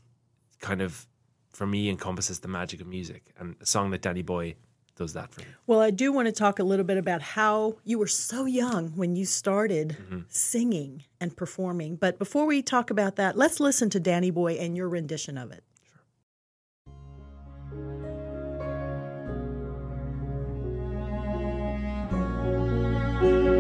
kind 0.60 0.82
of 0.82 1.06
for 1.52 1.66
me 1.68 1.90
encompasses 1.90 2.40
the 2.40 2.48
magic 2.48 2.82
of 2.82 2.88
music. 2.88 3.32
And 3.38 3.56
a 3.62 3.66
song 3.66 3.92
that 3.92 4.02
Danny 4.02 4.22
Boy 4.22 4.56
does 4.96 5.14
that 5.14 5.32
for 5.32 5.42
me. 5.42 5.48
Well, 5.66 5.80
I 5.80 5.92
do 5.92 6.12
want 6.12 6.28
to 6.28 6.32
talk 6.32 6.60
a 6.60 6.64
little 6.64 6.84
bit 6.86 6.98
about 6.98 7.22
how 7.22 7.78
you 7.86 7.98
were 7.98 8.08
so 8.08 8.46
young 8.46 8.90
when 8.98 9.16
you 9.16 9.26
started 9.26 9.96
Mm-hmm. 10.02 10.20
singing 10.28 11.04
and 11.22 11.36
performing. 11.36 11.96
But 11.96 12.20
before 12.20 12.46
we 12.46 12.62
talk 12.62 12.90
about 12.90 13.16
that, 13.16 13.38
let's 13.38 13.60
listen 13.60 13.90
to 13.92 14.00
Danny 14.00 14.30
Boy 14.30 14.54
and 14.56 14.76
your 14.76 14.90
rendition 14.90 15.38
of 15.38 15.52
it. 15.52 15.64
Oh, 23.22 23.59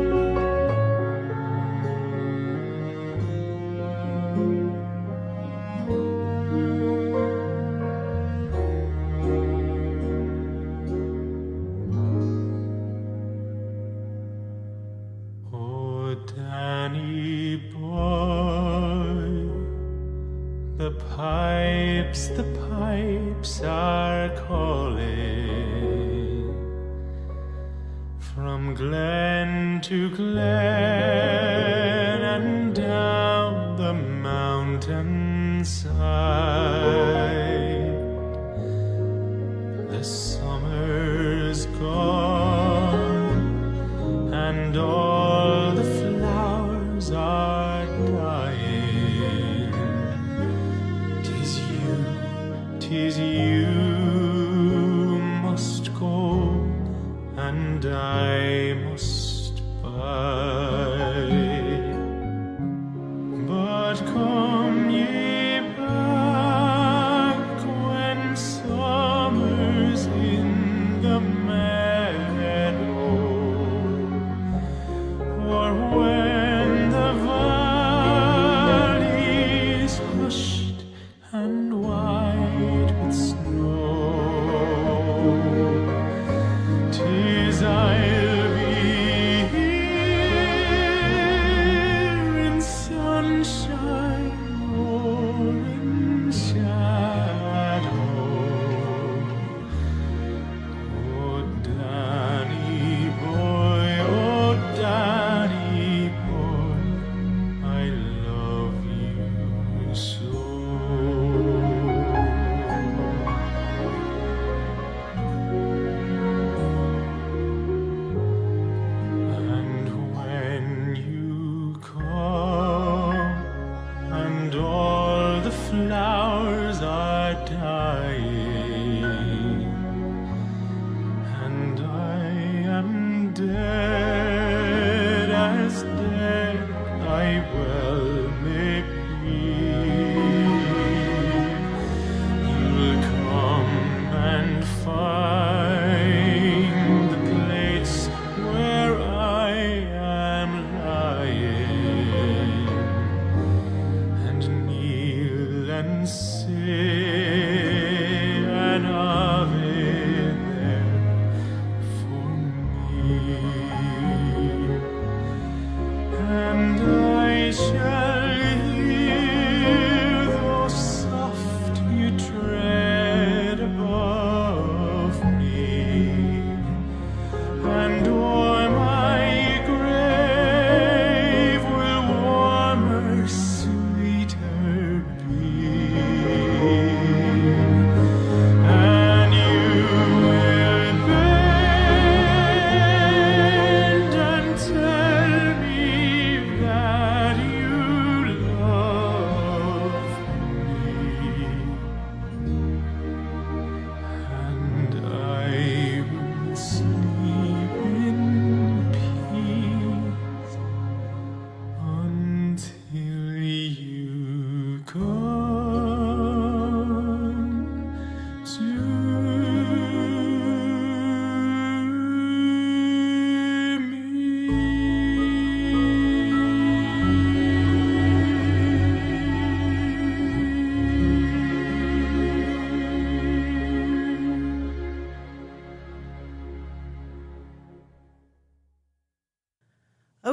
glen 30.10 30.68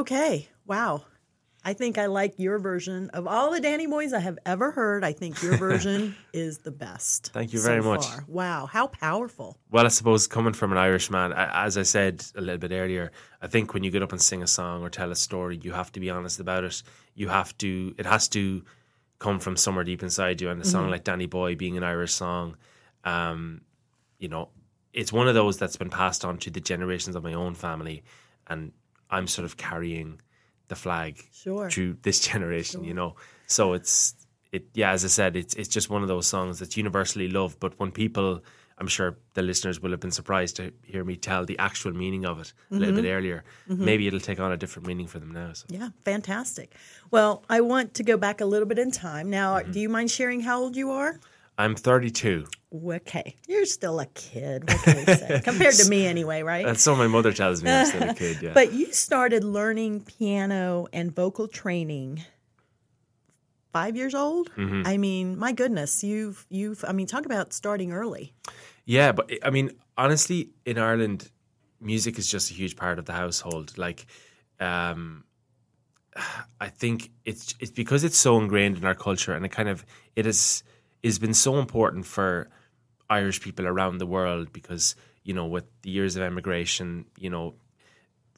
Okay. 0.07 0.47
Wow. 0.65 1.03
I 1.65 1.73
think 1.73 1.97
I 1.97 2.05
like 2.05 2.39
your 2.39 2.59
version 2.59 3.09
of 3.09 3.27
all 3.27 3.51
the 3.51 3.59
Danny 3.59 3.87
Boys 3.87 4.13
I 4.13 4.19
have 4.19 4.39
ever 4.45 4.71
heard. 4.71 5.03
I 5.03 5.11
think 5.11 5.43
your 5.43 5.57
version 5.57 6.15
is 6.33 6.59
the 6.59 6.71
best. 6.71 7.31
Thank 7.33 7.51
you 7.51 7.59
so 7.59 7.67
very 7.67 7.81
much. 7.81 8.05
far. 8.05 8.23
Wow. 8.25 8.67
How 8.67 8.87
powerful. 8.87 9.57
Well, 9.69 9.83
I 9.83 9.89
suppose 9.89 10.25
coming 10.25 10.53
from 10.53 10.71
an 10.71 10.77
Irish 10.77 11.09
man, 11.09 11.33
as 11.35 11.77
I 11.77 11.83
said 11.83 12.23
a 12.37 12.39
little 12.39 12.57
bit 12.57 12.71
earlier, 12.71 13.11
I 13.41 13.47
think 13.47 13.73
when 13.73 13.83
you 13.83 13.91
get 13.91 14.01
up 14.01 14.13
and 14.13 14.21
sing 14.21 14.41
a 14.41 14.47
song 14.47 14.81
or 14.81 14.89
tell 14.89 15.11
a 15.11 15.15
story, 15.15 15.59
you 15.61 15.73
have 15.73 15.91
to 15.91 15.99
be 15.99 16.09
honest 16.09 16.39
about 16.39 16.63
it. 16.63 16.81
You 17.13 17.27
have 17.27 17.57
to, 17.57 17.93
it 17.97 18.05
has 18.05 18.29
to 18.29 18.63
come 19.19 19.39
from 19.41 19.57
somewhere 19.57 19.83
deep 19.83 20.03
inside 20.03 20.39
you. 20.39 20.49
And 20.49 20.61
a 20.61 20.65
song 20.65 20.89
like 20.89 21.03
Danny 21.03 21.25
Boy 21.25 21.55
being 21.55 21.75
an 21.75 21.83
Irish 21.83 22.13
song, 22.13 22.55
um, 23.03 23.59
you 24.19 24.29
know, 24.29 24.51
it's 24.93 25.11
one 25.11 25.27
of 25.27 25.35
those 25.35 25.57
that's 25.57 25.75
been 25.75 25.89
passed 25.89 26.23
on 26.23 26.37
to 26.37 26.49
the 26.49 26.61
generations 26.61 27.17
of 27.17 27.25
my 27.25 27.33
own 27.33 27.55
family. 27.55 28.05
And 28.49 28.71
I'm 29.09 29.27
sort 29.27 29.45
of 29.45 29.57
carrying 29.57 30.19
the 30.67 30.75
flag 30.75 31.23
Sure. 31.31 31.69
through 31.69 31.97
this 32.01 32.19
generation, 32.31 32.83
you 32.83 32.93
know. 32.93 33.15
So 33.47 33.73
it's 33.73 34.15
it 34.51 34.65
yeah, 34.73 34.91
as 34.91 35.03
I 35.05 35.07
said, 35.09 35.35
it's 35.35 35.53
it's 35.55 35.69
just 35.69 35.89
one 35.89 36.01
of 36.01 36.07
those 36.07 36.27
songs 36.27 36.59
that's 36.59 36.75
universally 36.77 37.27
loved. 37.29 37.59
But 37.59 37.79
when 37.79 37.91
people 37.91 38.41
I'm 38.79 38.87
sure 38.87 39.17
the 39.33 39.41
listeners 39.41 39.81
will 39.81 39.89
have 39.91 39.99
been 39.99 40.11
surprised 40.11 40.57
to 40.57 40.71
hear 40.83 41.03
me 41.03 41.15
tell 41.15 41.45
the 41.45 41.57
actual 41.57 41.93
meaning 41.93 42.25
of 42.25 42.39
it 42.39 42.53
a 42.71 42.75
little 42.75 42.93
bit 43.01 43.09
earlier. 43.09 43.43
Maybe 43.67 44.05
it'll 44.05 44.19
take 44.19 44.39
on 44.39 44.51
a 44.51 44.57
different 44.57 44.87
meaning 44.87 45.07
for 45.07 45.17
them 45.19 45.31
now. 45.31 45.53
So. 45.53 45.65
Yeah, 45.69 45.89
fantastic. 46.05 46.75
Well, 47.09 47.43
I 47.49 47.61
want 47.61 47.95
to 47.95 48.03
go 48.03 48.17
back 48.17 48.39
a 48.39 48.45
little 48.45 48.67
bit 48.67 48.77
in 48.77 48.91
time. 48.91 49.31
Now, 49.31 49.57
Mm-hmm. 49.57 49.71
do 49.71 49.79
you 49.79 49.89
mind 49.89 50.11
sharing 50.11 50.41
how 50.41 50.59
old 50.61 50.75
you 50.75 50.91
are? 50.91 51.19
I'm 51.57 51.73
32. 51.73 52.45
Okay, 52.73 53.35
you're 53.47 53.65
still 53.65 53.99
a 53.99 54.05
kid. 54.07 54.67
What 54.69 54.83
can 54.83 54.97
we 54.97 55.05
say? 55.05 55.41
Compared 55.43 55.75
to 55.75 55.89
me, 55.89 56.05
anyway, 56.05 56.41
right? 56.41 56.65
That's 56.65 56.81
so 56.81 56.95
my 56.95 57.07
mother 57.07 57.31
tells 57.31 57.63
me 57.63 57.71
I'm 57.71 57.85
still 57.85 58.09
a 58.09 58.13
kid. 58.13 58.39
Yeah. 58.41 58.51
But 58.53 58.73
you 58.73 58.91
started 58.91 59.45
learning 59.45 60.01
piano 60.01 60.87
and 60.91 61.15
vocal 61.15 61.47
training 61.47 62.23
five 63.71 63.95
years 63.95 64.13
old. 64.13 64.51
Mm-hmm. 64.55 64.83
I 64.85 64.97
mean, 64.97 65.37
my 65.37 65.53
goodness, 65.53 66.03
you've 66.03 66.45
you've. 66.49 66.83
I 66.85 66.91
mean, 66.91 67.07
talk 67.07 67.25
about 67.25 67.53
starting 67.53 67.93
early. 67.93 68.33
Yeah, 68.83 69.13
but 69.13 69.31
I 69.43 69.49
mean, 69.49 69.71
honestly, 69.97 70.49
in 70.65 70.77
Ireland, 70.77 71.29
music 71.79 72.19
is 72.19 72.29
just 72.29 72.51
a 72.51 72.53
huge 72.53 72.75
part 72.75 72.99
of 72.99 73.05
the 73.05 73.13
household. 73.13 73.77
Like, 73.77 74.07
um, 74.59 75.23
I 76.59 76.67
think 76.67 77.11
it's 77.23 77.55
it's 77.59 77.71
because 77.71 78.03
it's 78.03 78.17
so 78.17 78.37
ingrained 78.39 78.77
in 78.77 78.83
our 78.83 78.95
culture, 78.95 79.33
and 79.33 79.45
it 79.45 79.49
kind 79.49 79.69
of 79.69 79.85
it 80.17 80.25
has 80.25 80.63
has 81.03 81.19
been 81.19 81.33
so 81.33 81.59
important 81.59 82.05
for 82.05 82.49
Irish 83.09 83.41
people 83.41 83.65
around 83.67 83.97
the 83.99 84.05
world 84.05 84.51
because 84.53 84.95
you 85.23 85.33
know 85.33 85.45
with 85.45 85.65
the 85.81 85.89
years 85.89 86.15
of 86.15 86.23
emigration, 86.23 87.05
you 87.17 87.29
know, 87.29 87.55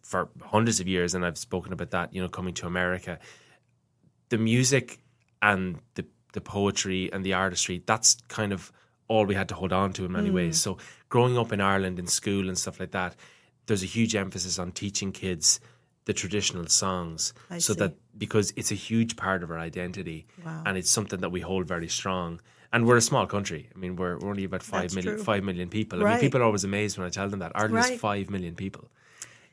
for 0.02 0.30
hundreds 0.42 0.80
of 0.80 0.88
years, 0.88 1.14
and 1.16 1.26
I've 1.26 1.38
spoken 1.38 1.74
about 1.74 1.92
that, 1.92 2.14
you 2.14 2.22
know, 2.22 2.30
coming 2.30 2.54
to 2.56 2.68
America, 2.68 3.20
the 4.30 4.38
music 4.38 5.00
and 5.42 5.80
the 5.96 6.06
the 6.34 6.42
poetry 6.42 7.12
and 7.12 7.26
the 7.26 7.34
artistry, 7.34 7.82
that's 7.86 8.18
kind 8.28 8.54
of 8.54 8.72
all 9.08 9.26
we 9.26 9.34
had 9.34 9.50
to 9.50 9.56
hold 9.56 9.74
on 9.74 9.92
to 9.94 10.06
in 10.06 10.12
many 10.12 10.30
ways. 10.30 10.58
Mm. 10.60 10.62
So 10.62 10.78
growing 11.10 11.36
up 11.38 11.52
in 11.52 11.60
Ireland 11.60 11.98
in 11.98 12.06
school 12.06 12.48
and 12.48 12.56
stuff 12.58 12.80
like 12.80 12.92
that, 12.92 13.16
there's 13.66 13.82
a 13.82 13.88
huge 13.88 14.16
emphasis 14.16 14.60
on 14.60 14.72
teaching 14.72 15.12
kids 15.12 15.60
the 16.06 16.14
traditional 16.14 16.68
songs 16.68 17.34
I 17.50 17.58
so 17.58 17.74
see. 17.74 17.80
that 17.80 17.96
because 18.18 18.54
it's 18.56 18.72
a 18.72 18.76
huge 18.76 19.16
part 19.16 19.42
of 19.44 19.50
our 19.52 19.58
identity 19.60 20.28
Wow. 20.46 20.64
and 20.66 20.78
it's 20.78 20.90
something 20.92 21.20
that 21.22 21.30
we 21.32 21.42
hold 21.42 21.68
very 21.68 21.88
strong. 21.88 22.40
And 22.72 22.86
we're 22.86 22.98
a 22.98 23.02
small 23.02 23.26
country. 23.26 23.70
I 23.76 23.78
mean, 23.80 23.96
we're, 23.96 24.18
we're 24.20 24.30
only 24.30 24.44
about 24.44 24.62
five 24.62 24.94
million, 24.94 25.18
five 25.18 25.44
million 25.44 25.70
people. 25.70 26.06
I 26.06 26.12
mean, 26.12 26.20
people 26.20 26.42
are 26.42 26.44
always 26.44 26.64
amazed 26.64 26.98
when 26.98 27.08
I 27.08 27.10
tell 27.10 27.28
them 27.28 27.40
that 27.40 27.52
Ireland 27.56 27.76
Right. 27.76 27.94
is 27.94 28.00
five 28.00 28.30
million 28.30 28.56
people 28.56 28.90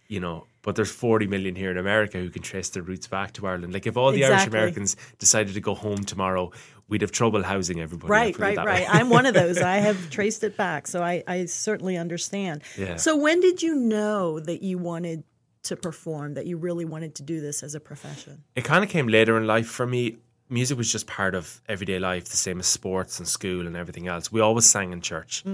you 0.08 0.20
know, 0.20 0.46
but 0.62 0.76
there's 0.76 0.90
40 0.90 1.26
million 1.26 1.54
here 1.54 1.70
in 1.70 1.78
America 1.78 2.18
who 2.18 2.30
can 2.30 2.42
trace 2.42 2.68
their 2.70 2.82
roots 2.82 3.06
back 3.06 3.32
to 3.32 3.46
Ireland. 3.46 3.72
Like 3.72 3.86
if 3.86 3.96
all 3.96 4.12
the 4.12 4.24
Irish 4.24 4.46
Americans 4.46 4.96
decided 5.18 5.54
to 5.54 5.60
go 5.60 5.74
home 5.74 6.04
tomorrow, 6.04 6.52
we'd 6.88 7.02
have 7.02 7.12
trouble 7.12 7.42
housing 7.42 7.80
everybody. 7.80 8.10
Right, 8.10 8.38
right, 8.38 8.56
right. 8.56 8.86
I'm 8.88 9.10
one 9.10 9.26
of 9.26 9.34
those. 9.42 9.58
I 9.58 9.76
have 9.76 10.10
traced 10.10 10.44
it 10.44 10.56
back, 10.56 10.86
so 10.86 11.02
I, 11.02 11.22
I 11.26 11.46
certainly 11.46 11.96
understand. 11.96 12.62
Yeah. 12.78 12.96
So, 12.96 13.16
when 13.16 13.40
did 13.40 13.62
you 13.62 13.74
know 13.74 14.38
that 14.40 14.62
you 14.62 14.78
wanted 14.78 15.24
to 15.64 15.76
perform? 15.76 16.34
That 16.34 16.46
you 16.46 16.56
really 16.56 16.84
wanted 16.84 17.16
to 17.16 17.22
do 17.22 17.40
this 17.40 17.62
as 17.62 17.74
a 17.74 17.80
profession? 17.80 18.44
it 18.54 18.64
kind 18.64 18.84
of 18.84 18.90
came 18.90 19.08
later 19.08 19.36
in 19.36 19.46
life 19.46 19.66
for 19.66 19.86
me. 19.86 20.18
Music 20.48 20.78
was 20.78 20.90
just 20.90 21.06
part 21.06 21.34
of 21.34 21.60
everyday 21.68 21.98
life, 21.98 22.24
the 22.26 22.36
same 22.36 22.60
as 22.60 22.66
sports 22.66 23.18
and 23.18 23.26
school 23.26 23.66
and 23.66 23.76
everything 23.76 24.06
else. 24.06 24.30
We 24.30 24.40
always 24.40 24.66
sang 24.66 24.92
in 24.92 25.00
church. 25.00 25.44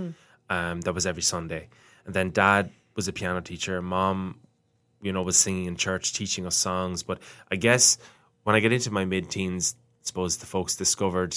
Um, 0.51 0.81
that 0.83 0.93
was 0.93 1.07
every 1.07 1.23
Sunday. 1.23 1.69
And 2.05 2.15
then 2.15 2.31
dad 2.31 2.71
was 2.95 3.09
a 3.09 3.13
piano 3.13 3.41
teacher. 3.41 3.81
Mom, 3.81 4.41
you 5.01 5.13
know, 5.13 5.23
was 5.23 5.39
singing 5.39 5.67
in 5.67 5.77
church, 5.77 6.13
teaching 6.13 6.47
us 6.47 6.57
songs. 6.57 7.03
But 7.03 7.21
I 7.51 7.57
guess 7.57 7.97
when 8.43 8.55
I 8.55 8.61
get 8.61 8.73
into 8.73 8.91
my 8.91 9.05
mid 9.05 9.31
teens, 9.31 9.77
I 9.79 10.05
suppose 10.05 10.37
the 10.37 10.47
folks 10.47 10.77
discovered 10.77 11.37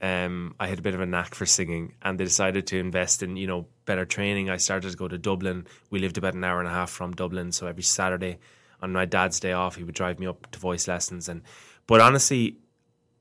um, 0.00 0.54
I 0.60 0.66
had 0.66 0.78
a 0.78 0.82
bit 0.82 0.94
of 0.94 1.00
a 1.00 1.06
knack 1.06 1.34
for 1.34 1.46
singing 1.46 1.94
and 2.02 2.18
they 2.18 2.24
decided 2.24 2.66
to 2.68 2.78
invest 2.78 3.22
in, 3.22 3.36
you 3.36 3.46
know, 3.46 3.66
better 3.86 4.04
training. 4.04 4.50
I 4.50 4.58
started 4.58 4.90
to 4.90 4.96
go 4.96 5.08
to 5.08 5.16
Dublin. 5.16 5.66
We 5.90 6.00
lived 6.00 6.18
about 6.18 6.34
an 6.34 6.44
hour 6.44 6.58
and 6.58 6.68
a 6.68 6.72
half 6.72 6.90
from 6.90 7.14
Dublin. 7.14 7.52
So 7.52 7.66
every 7.66 7.82
Saturday 7.82 8.38
on 8.82 8.92
my 8.92 9.06
dad's 9.06 9.40
day 9.40 9.52
off, 9.52 9.76
he 9.76 9.84
would 9.84 9.94
drive 9.94 10.18
me 10.18 10.26
up 10.26 10.50
to 10.50 10.58
voice 10.58 10.86
lessons. 10.86 11.28
And 11.28 11.42
But 11.86 12.00
honestly, 12.02 12.58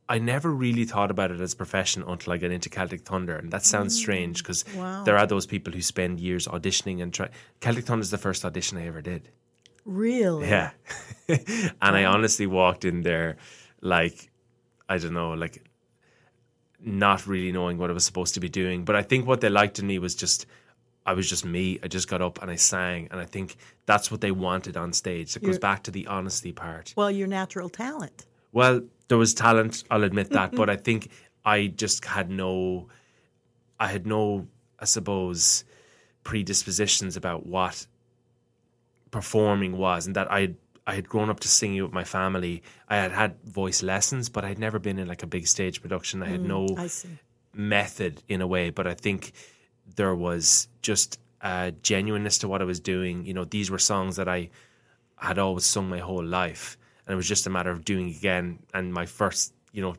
I 0.07 0.19
never 0.19 0.51
really 0.51 0.85
thought 0.85 1.09
about 1.09 1.31
it 1.31 1.41
as 1.41 1.53
a 1.53 1.55
profession 1.55 2.03
until 2.07 2.33
I 2.33 2.37
got 2.37 2.51
into 2.51 2.69
Celtic 2.69 3.01
Thunder, 3.01 3.35
and 3.37 3.51
that 3.51 3.65
sounds 3.65 3.95
mm. 3.95 3.99
strange 3.99 4.43
because 4.43 4.63
Wow. 4.75 5.03
there 5.03 5.17
are 5.17 5.25
those 5.25 5.47
people 5.47 5.73
who 5.73 5.81
spend 5.81 6.19
years 6.19 6.47
auditioning 6.47 7.01
and 7.01 7.13
try. 7.13 7.29
Celtic 7.59 7.85
Thunder 7.85 8.03
is 8.03 8.11
the 8.11 8.17
first 8.19 8.45
audition 8.45 8.77
I 8.77 8.85
ever 8.87 9.01
did. 9.01 9.29
Really? 9.83 10.47
Yeah, 10.47 10.71
and 11.27 11.73
I 11.81 12.05
honestly 12.05 12.45
walked 12.47 12.85
in 12.85 13.01
there 13.01 13.37
like 13.81 14.29
I 14.87 14.97
don't 14.97 15.13
know, 15.13 15.33
like 15.33 15.63
not 16.79 17.25
really 17.25 17.51
knowing 17.51 17.77
what 17.77 17.89
I 17.89 17.93
was 17.93 18.05
supposed 18.05 18.35
to 18.35 18.39
be 18.39 18.49
doing. 18.49 18.85
But 18.85 18.95
I 18.95 19.01
think 19.01 19.25
what 19.25 19.41
they 19.41 19.49
liked 19.49 19.79
in 19.79 19.87
me 19.87 19.97
was 19.99 20.13
just 20.15 20.45
I 21.05 21.13
was 21.13 21.29
just 21.29 21.45
me. 21.45 21.79
I 21.83 21.87
just 21.87 22.07
got 22.07 22.21
up 22.21 22.41
and 22.41 22.49
I 22.51 22.55
sang, 22.55 23.07
and 23.11 23.19
I 23.19 23.25
think 23.25 23.57
that's 23.85 24.11
what 24.11 24.21
they 24.21 24.31
wanted 24.31 24.77
on 24.77 24.93
stage. 24.93 25.35
It 25.35 25.41
goes 25.41 25.49
You're- 25.49 25.59
back 25.59 25.83
to 25.83 25.91
the 25.91 26.07
honesty 26.07 26.51
part. 26.51 26.93
Well, 26.95 27.11
your 27.11 27.27
natural 27.27 27.69
talent. 27.69 28.25
Well, 28.51 28.81
there 29.07 29.17
was 29.17 29.33
talent, 29.33 29.83
I'll 29.89 30.03
admit 30.03 30.31
that, 30.31 30.51
but 30.51 30.69
mm-hmm. 30.69 30.71
I 30.71 30.75
think 30.77 31.09
I 31.43 31.67
just 31.67 32.05
had 32.05 32.29
no, 32.29 32.87
I 33.79 33.87
had 33.87 34.07
no, 34.07 34.47
I 34.79 34.85
suppose, 34.85 35.63
predispositions 36.23 37.15
about 37.15 37.45
what 37.45 37.85
performing 39.11 39.77
was, 39.77 40.07
and 40.07 40.15
that 40.15 40.31
I 40.31 40.41
had, 40.41 40.55
I 40.87 40.95
had 40.95 41.07
grown 41.07 41.29
up 41.29 41.39
to 41.41 41.47
singing 41.47 41.81
with 41.83 41.93
my 41.93 42.03
family. 42.03 42.63
I 42.89 42.97
had 42.97 43.11
had 43.11 43.41
voice 43.43 43.81
lessons, 43.81 44.29
but 44.29 44.43
I'd 44.45 44.59
never 44.59 44.79
been 44.79 44.99
in 44.99 45.07
like 45.07 45.23
a 45.23 45.27
big 45.27 45.47
stage 45.47 45.81
production. 45.81 46.21
I 46.21 46.27
had 46.27 46.41
mm, 46.41 46.47
no 46.47 46.67
I 46.77 46.89
method 47.53 48.21
in 48.27 48.41
a 48.41 48.47
way, 48.47 48.69
but 48.69 48.87
I 48.87 48.93
think 48.93 49.31
there 49.95 50.15
was 50.15 50.67
just 50.81 51.19
a 51.41 51.73
genuineness 51.83 52.39
to 52.39 52.47
what 52.47 52.61
I 52.61 52.65
was 52.65 52.79
doing. 52.79 53.25
You 53.25 53.33
know, 53.33 53.45
these 53.45 53.69
were 53.69 53.79
songs 53.79 54.15
that 54.15 54.27
I 54.27 54.49
had 55.17 55.39
always 55.39 55.65
sung 55.65 55.89
my 55.89 55.99
whole 55.99 56.23
life, 56.23 56.77
and 57.05 57.13
it 57.13 57.15
was 57.15 57.27
just 57.27 57.47
a 57.47 57.49
matter 57.49 57.71
of 57.71 57.83
doing 57.85 58.09
again. 58.09 58.59
And 58.73 58.93
my 58.93 59.05
first, 59.05 59.53
you 59.71 59.81
know, 59.81 59.95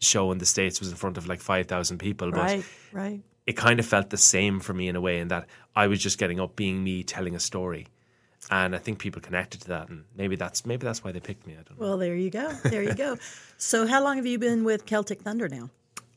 show 0.00 0.30
in 0.32 0.38
the 0.38 0.46
states 0.46 0.80
was 0.80 0.90
in 0.90 0.96
front 0.96 1.16
of 1.18 1.26
like 1.26 1.40
five 1.40 1.66
thousand 1.66 1.98
people, 1.98 2.30
but 2.30 2.40
Right, 2.40 2.64
right. 2.92 3.20
it 3.46 3.54
kind 3.56 3.80
of 3.80 3.86
felt 3.86 4.10
the 4.10 4.16
same 4.18 4.60
for 4.60 4.74
me 4.74 4.88
in 4.88 4.96
a 4.96 5.00
way, 5.00 5.18
in 5.20 5.28
that 5.28 5.46
I 5.74 5.86
was 5.86 6.00
just 6.02 6.18
getting 6.18 6.40
up, 6.40 6.56
being 6.56 6.82
me, 6.84 7.02
telling 7.02 7.34
a 7.34 7.40
story. 7.40 7.86
And 8.50 8.76
I 8.76 8.78
think 8.78 8.98
people 9.00 9.20
connected 9.20 9.62
to 9.62 9.68
that, 9.68 9.88
and 9.88 10.04
maybe 10.16 10.36
that's 10.36 10.64
maybe 10.64 10.84
that's 10.86 11.02
why 11.02 11.10
they 11.12 11.20
picked 11.20 11.46
me. 11.46 11.54
I 11.54 11.62
don't 11.62 11.80
know. 11.80 11.86
Well, 11.86 11.98
there 11.98 12.14
you 12.14 12.30
go. 12.30 12.52
There 12.64 12.82
you 12.82 12.94
go. 12.94 13.16
so, 13.56 13.86
how 13.86 14.02
long 14.04 14.16
have 14.16 14.26
you 14.26 14.38
been 14.38 14.62
with 14.62 14.86
Celtic 14.86 15.22
Thunder 15.22 15.48
now? 15.48 15.70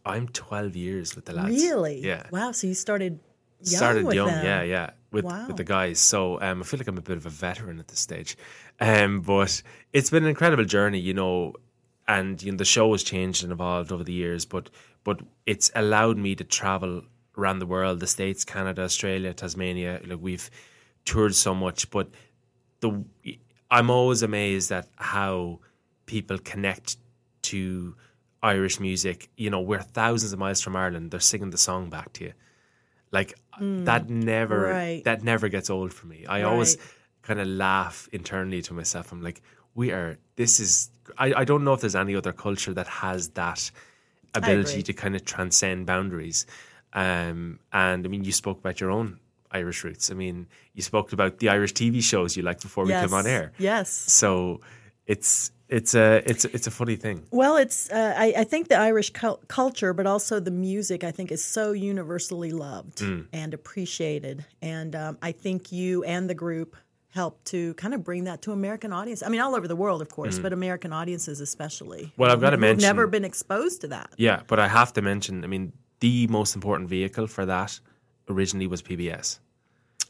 I'm 0.06 0.28
12 0.28 0.76
years 0.76 1.16
with 1.16 1.26
the 1.26 1.34
lads. 1.34 1.50
Really? 1.50 2.06
Yeah. 2.06 2.24
Wow. 2.32 2.52
So 2.52 2.68
you 2.68 2.74
started 2.74 3.20
young 3.62 3.78
started 3.78 4.14
young, 4.14 4.28
them. 4.28 4.46
yeah, 4.46 4.62
yeah, 4.64 4.90
with 5.12 5.26
Wow. 5.26 5.48
with 5.48 5.58
the 5.58 5.64
guys. 5.64 6.00
So 6.00 6.40
um, 6.42 6.62
I 6.62 6.64
feel 6.66 6.80
like 6.80 6.88
I'm 6.88 6.98
a 6.98 7.02
bit 7.02 7.18
of 7.18 7.26
a 7.26 7.30
veteran 7.30 7.80
at 7.80 7.88
this 7.88 8.00
stage, 8.00 8.38
um, 8.80 9.22
but 9.22 9.62
it's 9.94 10.10
been 10.10 10.24
an 10.24 10.30
incredible 10.30 10.66
journey, 10.66 11.00
you 11.00 11.14
know. 11.14 11.54
And 12.08 12.42
you 12.42 12.52
know, 12.52 12.58
the 12.58 12.66
show 12.66 12.92
has 12.92 13.04
changed 13.04 13.44
and 13.44 13.52
evolved 13.52 13.92
over 13.92 14.04
the 14.04 14.14
years, 14.14 14.46
but 14.46 14.70
but 15.04 15.22
it's 15.46 15.70
allowed 15.76 16.18
me 16.18 16.36
to 16.36 16.44
travel 16.44 17.04
around 17.38 17.60
the 17.60 17.66
world, 17.68 18.00
the 18.00 18.08
states, 18.08 18.44
Canada, 18.44 18.82
Australia, 18.84 19.34
Tasmania. 19.34 20.02
Like 20.06 20.20
we've 20.20 20.50
toured 21.06 21.36
so 21.36 21.54
much, 21.54 21.90
but 21.92 22.10
the 22.80 23.04
I'm 23.70 23.90
always 23.92 24.24
amazed 24.24 24.72
at 24.72 24.88
how 24.96 25.60
people 26.08 26.40
connect 26.40 26.98
to 27.44 27.96
Irish 28.42 28.80
music. 28.80 29.30
You 29.38 29.52
know, 29.52 29.62
we're 29.62 29.82
thousands 29.82 30.34
of 30.34 30.40
miles 30.40 30.62
from 30.62 30.76
Ireland. 30.76 31.12
They're 31.12 31.20
singing 31.20 31.52
the 31.52 31.58
song 31.58 31.90
back 31.92 32.14
to 32.14 32.26
you. 32.26 32.34
Like 33.12 33.36
that 33.60 34.10
never 34.10 34.60
Mm. 34.68 34.72
right. 34.74 35.04
that 35.04 35.24
never 35.24 35.50
gets 35.50 35.70
old 35.70 35.94
for 35.94 36.08
me. 36.08 36.26
I 36.28 36.44
always 36.44 36.78
kind 37.22 37.40
of 37.40 37.48
laugh 37.48 38.08
internally 38.12 38.62
to 38.64 38.74
myself. 38.74 39.12
I'm 39.12 39.22
like, 39.22 39.42
we 39.76 39.92
are 39.92 40.18
this 40.36 40.60
is 40.60 40.90
I, 41.18 41.34
I 41.42 41.44
don't 41.44 41.64
know 41.64 41.74
if 41.74 41.82
there's 41.82 41.96
any 41.96 42.16
other 42.16 42.32
culture 42.34 42.74
that 42.74 42.88
has 42.88 43.30
that 43.30 43.72
ability 44.36 44.84
to 44.84 44.94
kind 44.94 45.16
of 45.16 45.26
transcend 45.26 45.86
boundaries. 45.86 46.46
Um, 46.94 47.60
and 47.72 48.06
I 48.06 48.10
mean, 48.10 48.24
you 48.24 48.32
spoke 48.32 48.60
about 48.60 48.80
your 48.80 48.92
own 48.92 49.20
Irish 49.52 49.84
roots. 49.84 50.12
I 50.12 50.14
mean, 50.14 50.48
you 50.74 50.82
spoke 50.84 51.12
about 51.14 51.40
the 51.40 51.50
Irish 51.50 51.74
TV 51.74 52.02
shows 52.04 52.38
you 52.38 52.44
liked 52.44 52.62
before 52.62 52.86
we 52.86 52.92
came 52.92 53.14
on 53.14 53.26
air. 53.28 53.52
Yes. 53.58 53.90
So 53.92 54.62
it's 55.08 55.52
it's 55.70 55.94
a 55.96 56.22
it's 56.30 56.46
it's 56.46 56.68
a 56.68 56.72
funny 56.72 56.96
thing. 56.96 57.24
Well, 57.32 57.56
it's 57.58 57.90
uh, 57.92 58.14
I, 58.18 58.34
I 58.38 58.44
think 58.44 58.68
the 58.68 58.78
Irish 58.80 59.12
cul- 59.12 59.40
culture, 59.48 59.94
but 59.94 60.06
also 60.08 60.40
the 60.40 60.52
music, 60.52 61.04
I 61.04 61.12
think 61.12 61.32
is 61.32 61.44
so 61.44 61.72
universally 61.72 62.52
loved 62.52 62.98
Mm. 63.00 63.28
and 63.34 63.54
appreciated, 63.54 64.46
and 64.62 64.96
um, 64.96 65.18
I 65.22 65.32
think 65.32 65.72
you 65.72 66.04
and 66.04 66.30
the 66.30 66.36
group 66.36 66.76
helped 67.12 67.46
to 67.46 67.74
kind 67.74 67.94
of 67.96 68.04
bring 68.04 68.26
that 68.26 68.42
to 68.44 68.52
American 68.52 68.94
audience. 68.94 69.24
I 69.24 69.30
mean, 69.30 69.42
all 69.42 69.56
over 69.56 69.68
the 69.68 69.76
world, 69.76 70.02
of 70.02 70.10
course, 70.10 70.38
but 70.38 70.54
American 70.54 70.94
audiences 70.94 71.40
especially. 71.42 72.04
Mm. 72.06 72.12
Well, 72.18 72.32
I've 72.32 72.42
gotta 72.42 72.56
who've 72.56 72.62
mention- 72.62 72.88
never 72.88 73.08
been 73.08 73.26
exposed 73.26 73.82
to 73.82 73.88
that. 73.88 74.12
Yeah, 74.18 74.42
but 74.48 74.60
I 74.60 74.68
have 74.68 74.94
to 74.94 75.02
mention, 75.02 75.44
I 75.44 75.48
mean, 75.48 75.74
the 76.02 76.28
most 76.28 76.56
important 76.56 76.88
vehicle 76.90 77.28
for 77.28 77.46
that 77.48 77.80
originally 78.30 78.68
was 78.68 78.82
PBS. 78.84 79.40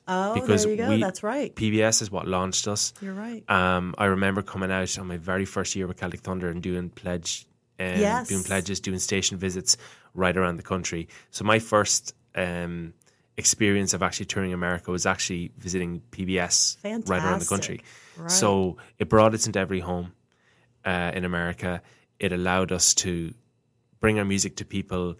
Oh, 0.10 0.34
Because 0.34 0.63
there 0.63 0.72
you 0.72 0.78
go. 0.78 0.89
we- 0.89 1.00
That's 1.02 1.22
right. 1.24 1.56
PBS 1.56 2.02
is 2.02 2.10
what 2.12 2.28
launched 2.28 2.67
us. 2.67 2.93
You're 3.02 3.13
right. 3.13 3.43
Um, 3.50 3.93
I 3.98 4.06
remember 4.06 4.41
coming 4.41 4.72
out 4.72 4.98
on 4.98 5.08
my 5.08 5.17
very 5.17 5.45
first 5.45 5.76
year 5.76 5.86
with 5.88 5.98
Celtic 5.98 6.22
Thunder 6.22 6.50
and 6.50 6.62
doing 6.63 6.89
pledge, 6.89 7.45
um, 7.80 7.86
Yes. 8.00 8.28
doing 8.28 8.43
pledges, 8.43 8.80
doing 8.80 9.00
station 9.00 9.38
visits 9.38 9.78
right 10.15 10.36
around 10.36 10.58
the 10.58 10.63
country. 10.63 11.08
So 11.30 11.45
my 11.45 11.60
first 11.60 12.13
um, 12.36 12.93
experience 13.38 13.93
of 13.93 14.02
actually 14.02 14.26
touring 14.26 14.52
America 14.54 14.91
was 14.91 15.06
actually 15.06 15.52
visiting 15.58 16.02
PBS 16.12 16.78
right 16.84 17.24
around 17.24 17.39
the 17.41 17.45
country. 17.45 17.82
Right. 18.17 18.32
So 18.32 18.78
it 18.98 19.10
brought 19.10 19.34
us 19.34 19.45
into 19.48 19.60
every 19.60 19.80
home 19.80 20.13
uh, 20.86 21.12
in 21.13 21.24
America. 21.24 21.82
It 22.19 22.34
allowed 22.34 22.72
us 22.72 22.93
to 22.95 23.34
bring 24.00 24.17
our 24.19 24.26
music 24.26 24.56
to 24.58 24.65
people, 24.65 25.15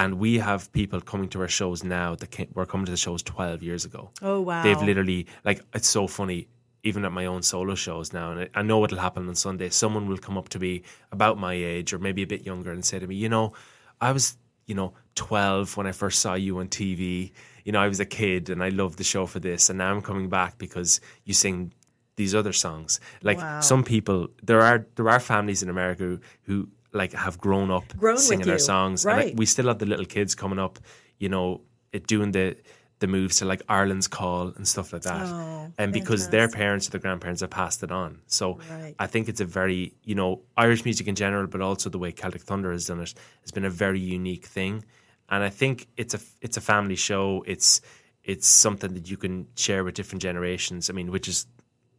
and 0.00 0.10
we 0.24 0.38
have 0.48 0.60
people 0.80 1.00
coming 1.12 1.28
to 1.34 1.38
our 1.44 1.48
shows 1.60 1.78
now 1.98 2.08
that 2.20 2.30
came, 2.36 2.48
were 2.54 2.66
coming 2.72 2.86
to 2.86 2.92
the 2.96 3.02
shows 3.06 3.22
twelve 3.22 3.60
years 3.68 3.84
ago. 3.90 4.02
Oh, 4.22 4.40
wow. 4.48 4.62
They've 4.62 4.82
literally 4.90 5.26
like 5.48 5.60
it's 5.74 5.88
so 5.98 6.06
funny. 6.06 6.40
Even 6.84 7.04
at 7.04 7.12
my 7.20 7.26
own 7.26 7.42
solo 7.42 7.74
shows 7.74 8.12
now, 8.12 8.26
and 8.32 8.38
I, 8.42 8.60
I 8.60 8.62
know 8.62 8.84
it'll 8.84 8.98
happen 9.08 9.28
on 9.28 9.34
Sunday. 9.34 9.68
Someone 9.70 10.06
will 10.08 10.22
come 10.26 10.38
up 10.40 10.48
to 10.50 10.58
me 10.66 10.82
about 11.16 11.36
my 11.36 11.52
age 11.72 11.92
or 11.92 11.98
maybe 11.98 12.22
a 12.22 12.26
bit 12.34 12.42
younger 12.46 12.70
and 12.72 12.84
say 12.84 12.98
to 13.00 13.06
me, 13.06 13.16
"You 13.24 13.28
know, 13.28 13.52
I 14.00 14.12
was, 14.12 14.36
you 14.66 14.76
know, 14.76 14.90
12 15.16 15.76
when 15.76 15.86
I 15.88 15.92
first 15.92 16.20
saw 16.20 16.34
you 16.34 16.58
on 16.60 16.68
TV. 16.68 17.32
You 17.64 17.72
know, 17.72 17.80
I 17.80 17.88
was 17.88 18.00
a 18.00 18.06
kid 18.06 18.48
and 18.48 18.62
I 18.62 18.68
loved 18.70 18.96
the 18.96 19.04
show 19.04 19.26
for 19.26 19.40
this, 19.40 19.68
and 19.70 19.76
now 19.78 19.90
I'm 19.92 20.02
coming 20.02 20.28
back 20.28 20.56
because 20.56 21.00
you 21.24 21.34
sing 21.34 21.72
these 22.16 22.32
other 22.34 22.52
songs. 22.52 23.00
Like 23.22 23.38
Wow. 23.38 23.60
some 23.60 23.82
people, 23.82 24.28
there 24.48 24.60
are 24.62 24.86
there 24.96 25.08
are 25.14 25.20
families 25.20 25.62
in 25.64 25.68
America 25.68 26.04
who, 26.04 26.20
who 26.46 26.68
like 26.92 27.12
have 27.12 27.38
grown 27.38 27.70
up 27.70 27.96
Grown 27.96 28.16
singing 28.18 28.48
our 28.48 28.54
you. 28.54 28.58
songs, 28.58 29.04
and 29.04 29.16
Right. 29.16 29.26
like, 29.28 29.34
we 29.38 29.46
still 29.46 29.66
have 29.68 29.78
the 29.78 29.86
little 29.86 30.06
kids 30.06 30.34
coming 30.34 30.58
up, 30.58 30.78
you 31.18 31.28
know, 31.28 31.60
it, 31.92 32.06
doing 32.06 32.32
the 32.32 32.56
the 33.00 33.06
moves 33.06 33.36
to 33.36 33.44
like 33.44 33.62
Ireland's 33.68 34.08
Call 34.08 34.48
and 34.56 34.66
stuff 34.66 34.92
like 34.92 35.02
that. 35.02 35.26
Oh, 35.26 35.70
and 35.78 35.92
because 35.92 36.30
their 36.30 36.48
parents 36.48 36.88
or 36.88 36.90
their 36.90 37.00
grandparents 37.00 37.42
have 37.42 37.50
passed 37.50 37.82
it 37.84 37.92
on, 37.92 38.20
so 38.26 38.58
Right. 38.70 38.94
I 38.98 39.06
think 39.06 39.28
it's 39.28 39.40
a 39.40 39.44
very 39.44 39.94
you 40.02 40.14
know 40.16 40.40
Irish 40.56 40.84
music 40.84 41.06
in 41.06 41.14
general, 41.14 41.46
but 41.46 41.60
also 41.60 41.88
the 41.90 41.98
way 41.98 42.10
Celtic 42.10 42.42
Thunder 42.42 42.72
has 42.72 42.86
done 42.86 43.00
it 43.00 43.14
has 43.42 43.52
been 43.52 43.64
a 43.64 43.70
very 43.70 44.00
unique 44.00 44.46
thing, 44.46 44.84
and 45.28 45.44
I 45.44 45.50
think 45.50 45.86
it's 45.96 46.14
a 46.14 46.20
it's 46.40 46.56
a 46.56 46.60
family 46.60 46.96
show. 46.96 47.44
It's 47.46 47.80
it's 48.24 48.48
something 48.48 48.92
that 48.94 49.08
you 49.08 49.16
can 49.16 49.46
share 49.54 49.84
with 49.84 49.94
different 49.94 50.22
generations. 50.22 50.90
I 50.90 50.92
mean, 50.92 51.10
which 51.12 51.28
is 51.28 51.46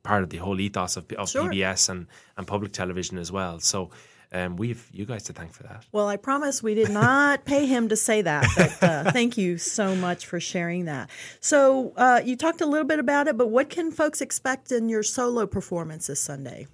part 0.03 0.23
of 0.23 0.29
the 0.29 0.37
whole 0.37 0.59
ethos 0.59 0.97
of, 0.97 1.05
of 1.13 1.29
Sure. 1.29 1.43
PBS 1.49 1.89
and 1.89 2.07
and 2.37 2.45
public 2.47 2.71
television 2.73 3.17
as 3.17 3.31
well. 3.31 3.59
So. 3.59 3.89
Um, 4.31 4.57
we've 4.57 4.87
you 4.91 5.05
guys 5.05 5.23
to 5.23 5.33
thank 5.33 5.53
for 5.53 5.63
that. 5.63 5.85
Well, 5.91 6.07
I 6.07 6.17
promise 6.17 6.61
we 6.61 6.75
did 6.75 6.89
not 6.89 7.45
pay 7.45 7.65
him 7.65 7.89
to 7.89 7.95
say 7.95 8.21
that, 8.21 8.45
but 8.55 8.83
uh, 8.83 9.11
thank 9.11 9.37
you 9.37 9.57
so 9.57 9.95
much 9.95 10.27
for 10.27 10.39
sharing 10.39 10.85
that. 10.85 11.09
So, 11.39 11.93
uh, 11.97 12.21
you 12.23 12.35
talked 12.35 12.61
a 12.61 12.67
little 12.67 12.87
bit 12.87 12.99
about 12.99 13.27
it, 13.27 13.37
but 13.37 13.47
what 13.47 13.69
can 13.69 13.91
folks 13.91 14.21
expect 14.21 14.71
in 14.71 14.87
your 14.87 15.01
solo 15.01 15.47
performance 15.47 16.07
this 16.07 16.19
Sunday? 16.19 16.67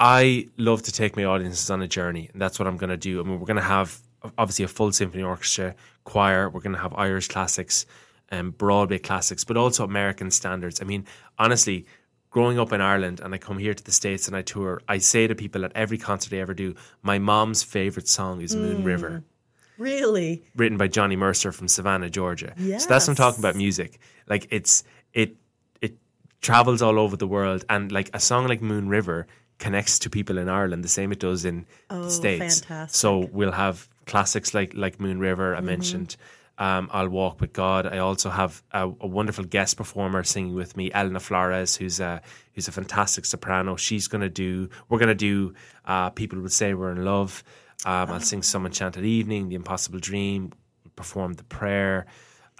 I 0.00 0.48
love 0.56 0.82
to 0.82 0.92
take 0.92 1.16
my 1.16 1.24
audiences 1.24 1.70
on 1.70 1.80
a 1.80 1.88
journey, 1.88 2.28
and 2.32 2.42
that's 2.42 2.58
what 2.58 2.66
I'm 2.66 2.76
going 2.76 2.90
to 2.90 2.96
do. 2.96 3.20
I 3.20 3.22
mean, 3.22 3.38
we're 3.38 3.46
going 3.46 3.56
to 3.56 3.62
have 3.62 4.00
obviously 4.36 4.64
a 4.64 4.68
full 4.68 4.90
symphony 4.90 5.22
orchestra, 5.22 5.76
choir. 6.04 6.48
We're 6.48 6.60
going 6.60 6.74
to 6.74 6.82
have 6.82 6.92
Irish 6.94 7.28
classics, 7.28 7.86
and 8.30 8.56
Broadway 8.56 8.98
classics, 8.98 9.44
but 9.44 9.56
also 9.56 9.84
American 9.84 10.30
standards. 10.30 10.80
I 10.80 10.84
mean, 10.84 11.06
honestly, 11.38 11.86
growing 12.30 12.58
up 12.58 12.72
in 12.72 12.80
Ireland, 12.80 13.20
and 13.20 13.34
I 13.34 13.38
come 13.38 13.58
here 13.58 13.74
to 13.74 13.82
the 13.84 13.92
states 13.92 14.26
and 14.28 14.36
I 14.36 14.42
tour. 14.42 14.80
I 14.88 14.98
say 14.98 15.26
to 15.26 15.34
people 15.34 15.64
at 15.64 15.72
every 15.74 15.98
concert 15.98 16.32
I 16.34 16.40
ever 16.40 16.54
do, 16.54 16.74
my 17.02 17.18
mom's 17.18 17.62
favorite 17.62 18.08
song 18.08 18.40
is 18.42 18.54
Moon 18.54 18.84
River 18.84 19.22
Really? 19.78 20.42
written 20.56 20.76
by 20.76 20.88
Johnny 20.88 21.16
Mercer 21.16 21.52
from 21.52 21.68
Savannah, 21.68 22.10
Georgia. 22.10 22.52
So 22.56 22.88
that's 22.88 23.06
what 23.06 23.10
I'm 23.10 23.14
talking 23.14 23.40
about 23.40 23.54
music. 23.56 24.00
Like 24.26 24.46
it's 24.50 24.82
it 25.14 25.36
it 25.80 25.96
travels 26.40 26.82
all 26.82 26.98
over 26.98 27.16
the 27.16 27.28
world 27.28 27.64
and 27.70 27.92
like 27.92 28.10
a 28.12 28.20
song 28.20 28.46
like 28.48 28.60
Moon 28.60 28.88
River 28.88 29.26
connects 29.58 29.98
to 30.00 30.10
people 30.10 30.36
in 30.38 30.48
Ireland 30.48 30.84
the 30.84 30.88
same 30.88 31.12
it 31.12 31.20
does 31.20 31.44
in 31.44 31.64
the 31.88 32.10
States. 32.10 32.62
Oh, 32.62 32.66
fantastic. 32.68 32.94
So 32.94 33.28
we'll 33.32 33.52
have 33.52 33.88
classics 34.06 34.52
like 34.52 34.72
like 34.74 34.98
Moon 35.00 35.18
River 35.20 35.52
Mm-hmm. 35.52 35.62
I 35.62 35.66
mentioned. 35.66 36.16
Um, 36.58 36.88
I'll 36.92 37.08
walk 37.08 37.40
with 37.40 37.52
God. 37.52 37.86
I 37.86 37.98
also 37.98 38.30
have 38.30 38.62
a, 38.72 38.82
a 39.00 39.06
wonderful 39.06 39.44
guest 39.44 39.76
performer 39.76 40.24
singing 40.24 40.54
with 40.54 40.76
me, 40.76 40.90
Elena 40.92 41.20
Flores, 41.20 41.76
who's 41.76 42.00
a 42.00 42.20
who's 42.54 42.66
a 42.66 42.72
fantastic 42.72 43.24
soprano. 43.24 43.76
She's 43.76 44.08
gonna 44.08 44.28
do. 44.28 44.68
We're 44.88 44.98
gonna 44.98 45.14
do. 45.14 45.54
Uh, 45.84 46.10
People 46.10 46.40
would 46.40 46.52
say 46.52 46.74
we're 46.74 46.90
in 46.90 47.04
love. 47.04 47.44
Um, 47.84 48.10
I'll 48.10 48.20
sing 48.20 48.42
some 48.42 48.66
Enchanted 48.66 49.04
Evening, 49.04 49.48
The 49.50 49.54
Impossible 49.54 50.00
Dream, 50.00 50.52
perform 50.96 51.34
the 51.34 51.44
prayer. 51.44 52.06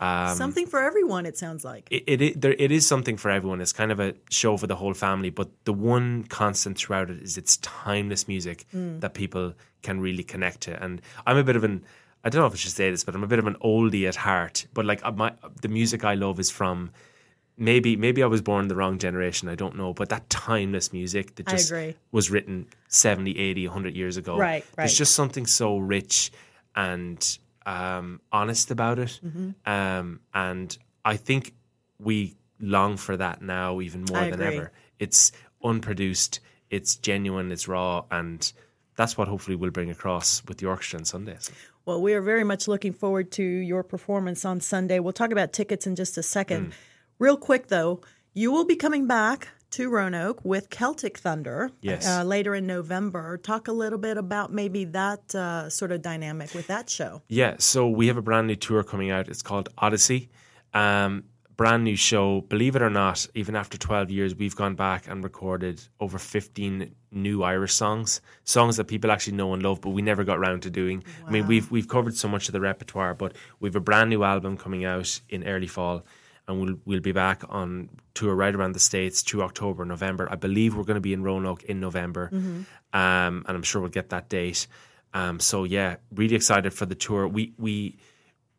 Um, 0.01 0.37
Something 0.37 0.67
for 0.69 0.81
everyone, 0.81 1.27
it 1.27 1.37
sounds 1.37 1.65
like. 1.65 1.89
it, 1.91 2.05
it, 2.07 2.23
it 2.23 2.41
there, 2.41 2.55
it 2.57 2.71
is 2.71 2.87
something 2.87 3.17
for 3.17 3.33
everyone. 3.33 3.61
It's 3.61 3.73
kind 3.73 3.91
of 3.91 3.99
a 3.99 4.15
show 4.31 4.57
for 4.57 4.69
the 4.69 4.77
whole 4.77 4.95
family, 4.95 5.31
but 5.31 5.49
the 5.65 5.73
one 5.73 6.23
constant 6.23 6.79
throughout 6.79 7.11
it 7.11 7.21
is 7.21 7.37
it's 7.37 7.57
timeless 7.57 8.29
music 8.29 8.65
that 8.73 9.15
people 9.15 9.55
can 9.83 10.01
really 10.01 10.23
connect 10.23 10.61
to. 10.63 10.81
And 10.81 11.03
I'm 11.27 11.37
a 11.37 11.43
bit 11.43 11.57
of 11.57 11.65
an 11.65 11.85
I 12.29 12.31
don't 12.31 12.43
know 12.43 12.47
if 12.47 12.53
I 12.53 12.57
should 12.57 12.73
say 12.73 12.91
this, 12.91 13.05
but 13.05 13.15
I'm 13.15 13.25
a 13.25 13.27
bit 13.27 13.39
of 13.39 13.47
an 13.47 13.57
oldie 13.65 14.07
at 14.07 14.15
heart. 14.15 14.67
But 14.75 14.85
like 14.85 15.01
uh, 15.03 15.13
my 15.13 15.33
the 15.63 15.69
music 15.69 16.05
I 16.05 16.13
love 16.13 16.39
is 16.39 16.51
from 16.51 16.91
maybe 17.57 17.97
maybe 17.97 18.23
I 18.23 18.27
was 18.27 18.43
born 18.43 18.69
the 18.69 18.77
wrong 18.77 18.99
generation. 18.99 19.49
I 19.49 19.55
don't 19.55 19.77
know, 19.77 19.95
but 19.95 20.11
that 20.11 20.29
timeless 20.29 20.93
music 20.93 21.37
that 21.37 21.47
just 21.47 21.73
was 22.13 22.31
written 22.31 22.67
70, 22.89 23.39
80, 23.39 23.67
100 23.69 23.97
years 23.97 24.19
ago. 24.19 24.37
Right, 24.37 24.63
right. 24.63 24.77
There's 24.77 24.99
just 24.99 25.15
something 25.15 25.47
so 25.47 25.79
rich 25.79 26.31
and 26.77 27.39
um, 27.65 28.21
honest 28.31 28.71
about 28.71 28.99
it. 28.99 29.19
Mm-hmm. 29.25 29.71
Um, 29.71 30.21
and 30.35 30.77
I 31.07 31.17
think 31.17 31.55
we 31.99 32.37
long 32.61 32.99
for 32.99 33.17
that 33.17 33.41
now 33.41 33.81
even 33.81 34.05
more 34.07 34.19
I 34.19 34.31
than 34.31 34.43
agree. 34.43 34.57
ever. 34.59 34.73
It's 34.99 35.33
unproduced, 35.65 36.41
it's 36.69 36.97
genuine, 36.97 37.51
it's 37.53 37.69
raw, 37.69 38.05
and 38.11 38.53
that's 38.97 39.17
what 39.17 39.29
hopefully 39.29 39.57
we'll 39.57 39.71
bring 39.71 39.91
across 39.91 40.43
with 40.47 40.59
the 40.59 40.67
orchestra 40.67 40.99
on 40.99 41.07
Sundays. 41.07 41.51
Well, 41.89 42.03
we 42.03 42.13
are 42.13 42.21
very 42.21 42.45
much 42.45 42.69
looking 42.69 42.93
forward 42.93 43.33
to 43.33 43.43
your 43.43 43.83
performance 43.83 44.45
on 44.45 44.61
Sunday. 44.61 44.99
We'll 44.99 45.15
talk 45.15 45.33
about 45.33 45.55
tickets 45.55 45.87
in 45.87 45.97
just 45.97 46.19
a 46.19 46.21
Mm. 46.21 46.25
second. 46.25 46.73
Real 47.19 47.39
quick, 47.39 47.69
though, 47.69 48.03
you 48.35 48.53
will 48.53 48.67
be 48.67 48.77
coming 48.77 49.07
back 49.07 49.49
to 49.71 49.89
Roanoke 49.89 50.45
with 50.45 50.69
Celtic 50.69 51.17
Thunder 51.17 51.71
Yes. 51.81 52.07
uh, 52.07 52.25
later 52.25 52.55
in 52.55 52.67
November. 52.67 53.39
Talk 53.39 53.69
a 53.69 53.73
little 53.73 53.99
bit 53.99 54.19
about 54.19 54.53
maybe 54.53 54.85
that 54.85 55.35
uh, 55.35 55.71
sort 55.71 55.91
of 55.91 56.03
dynamic 56.03 56.53
with 56.53 56.67
that 56.67 56.91
show. 56.91 57.23
Yeah, 57.27 57.55
so 57.59 57.89
we 57.89 58.09
have 58.09 58.19
a 58.19 58.23
brand 58.23 58.49
new 58.49 58.57
tour 58.57 58.83
coming 58.83 59.11
out. 59.11 59.27
It's 59.27 59.41
called 59.43 59.71
Odyssey. 59.79 60.29
Um, 60.75 61.25
brand 61.57 61.85
new 61.85 61.97
show. 61.97 62.43
Believe 62.43 62.77
it 62.77 62.83
or 62.83 62.91
not, 62.91 63.27
even 63.35 63.57
after 63.57 63.79
12 63.79 64.11
years, 64.11 64.35
we've 64.35 64.55
gone 64.55 64.75
back 64.75 65.09
and 65.09 65.25
recorded 65.25 65.81
over 66.01 66.19
15 66.19 66.95
new 67.11 67.43
Irish 67.43 67.75
songs, 67.75 68.21
songs 68.45 68.77
that 68.77 68.85
people 68.85 69.11
actually 69.11 69.37
know 69.37 69.53
and 69.55 69.63
love, 69.63 69.81
but 69.81 69.91
we 69.91 70.03
never 70.03 70.25
got 70.25 70.39
around 70.39 70.63
to 70.63 70.71
doing. 70.71 71.05
I 71.27 71.31
mean, 71.31 71.47
we've 71.47 71.71
we've 71.71 71.89
covered 71.89 72.17
so 72.17 72.29
much 72.29 72.49
of 72.49 72.53
the 72.53 72.61
repertoire, 72.61 73.15
but 73.15 73.35
we've 73.61 73.77
a 73.77 73.81
brand 73.81 74.11
new 74.11 74.25
album 74.25 74.57
coming 74.57 74.85
out 74.85 75.21
in 75.29 75.45
early 75.47 75.67
fall, 75.67 76.05
and 76.47 76.61
we'll 76.61 76.77
we'll 76.85 77.01
be 77.01 77.13
back 77.13 77.43
on 77.49 77.89
tour 78.15 78.35
right 78.35 78.55
around 78.55 78.73
the 78.73 78.81
states 78.81 79.23
through 79.23 79.43
October, 79.43 79.85
November. 79.85 80.29
I 80.31 80.37
believe 80.37 80.77
we're 80.77 80.85
going 80.85 80.97
to 80.97 81.01
be 81.01 81.13
in 81.13 81.23
Roanoke 81.23 81.65
in 81.65 81.81
November, 81.81 82.31
um, 82.33 83.45
and 83.47 83.49
I'm 83.49 83.63
sure 83.63 83.81
we'll 83.81 83.91
get 83.91 84.11
that 84.11 84.29
date. 84.29 84.67
Um, 85.15 85.41
so 85.41 85.65
yeah, 85.65 85.97
really 86.15 86.37
excited 86.37 86.75
for 86.75 86.87
the 86.87 86.95
tour. 86.95 87.27
We 87.27 87.55
we 87.59 87.99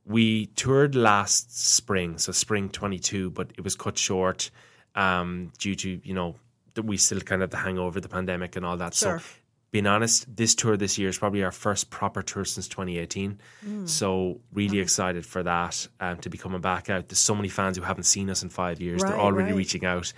we 0.06 0.48
toured 0.48 0.96
last 0.96 1.56
spring, 1.76 2.18
so 2.18 2.32
spring 2.32 2.70
22, 2.70 3.30
but 3.30 3.52
it 3.58 3.64
was 3.64 3.76
cut 3.76 3.98
short 3.98 4.50
um, 4.96 5.52
due 5.60 5.76
to, 5.76 6.02
you 6.04 6.14
know, 6.16 6.36
that 6.80 6.86
we 6.86 6.96
still 6.96 7.20
kind 7.20 7.44
of 7.44 7.50
the 7.50 7.58
hangover, 7.58 8.00
the 8.00 8.08
pandemic 8.08 8.56
and 8.56 8.66
all 8.66 8.78
that. 8.78 8.94
Sure. 8.94 9.20
So, 9.20 9.26
being 9.72 9.86
honest, 9.86 10.26
this 10.36 10.56
tour 10.56 10.78
this 10.78 10.98
year 10.98 11.10
is 11.10 11.18
probably 11.20 11.44
our 11.44 11.52
first 11.52 11.90
proper 11.92 12.22
tour 12.24 12.46
since 12.46 12.68
2018. 12.70 13.40
So, 13.86 14.40
really 14.54 14.80
excited 14.80 15.26
for 15.26 15.44
that 15.44 15.88
um, 16.00 16.18
to 16.20 16.30
be 16.30 16.38
coming 16.38 16.62
back 16.62 16.90
out. 16.90 17.10
There's 17.10 17.20
so 17.20 17.36
many 17.36 17.50
fans 17.50 17.78
who 17.78 17.84
haven't 17.84 18.06
seen 18.06 18.30
us 18.30 18.42
in 18.42 18.50
five 18.50 18.82
years. 18.82 19.04
Right, 19.04 19.10
They're 19.10 19.20
already 19.20 19.52
right. 19.52 19.58
reaching 19.58 19.86
out 19.86 20.12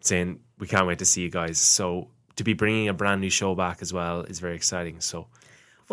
saying, 0.00 0.40
we 0.58 0.66
can't 0.66 0.86
wait 0.86 0.98
to 1.00 1.04
see 1.04 1.22
you 1.22 1.30
guys. 1.30 1.58
So, 1.58 2.08
to 2.36 2.44
be 2.44 2.54
bringing 2.54 2.88
a 2.88 2.94
brand 2.94 3.20
new 3.20 3.30
show 3.30 3.54
back 3.54 3.82
as 3.82 3.92
well 3.92 4.22
is 4.22 4.40
very 4.40 4.56
exciting. 4.56 5.00
So, 5.00 5.26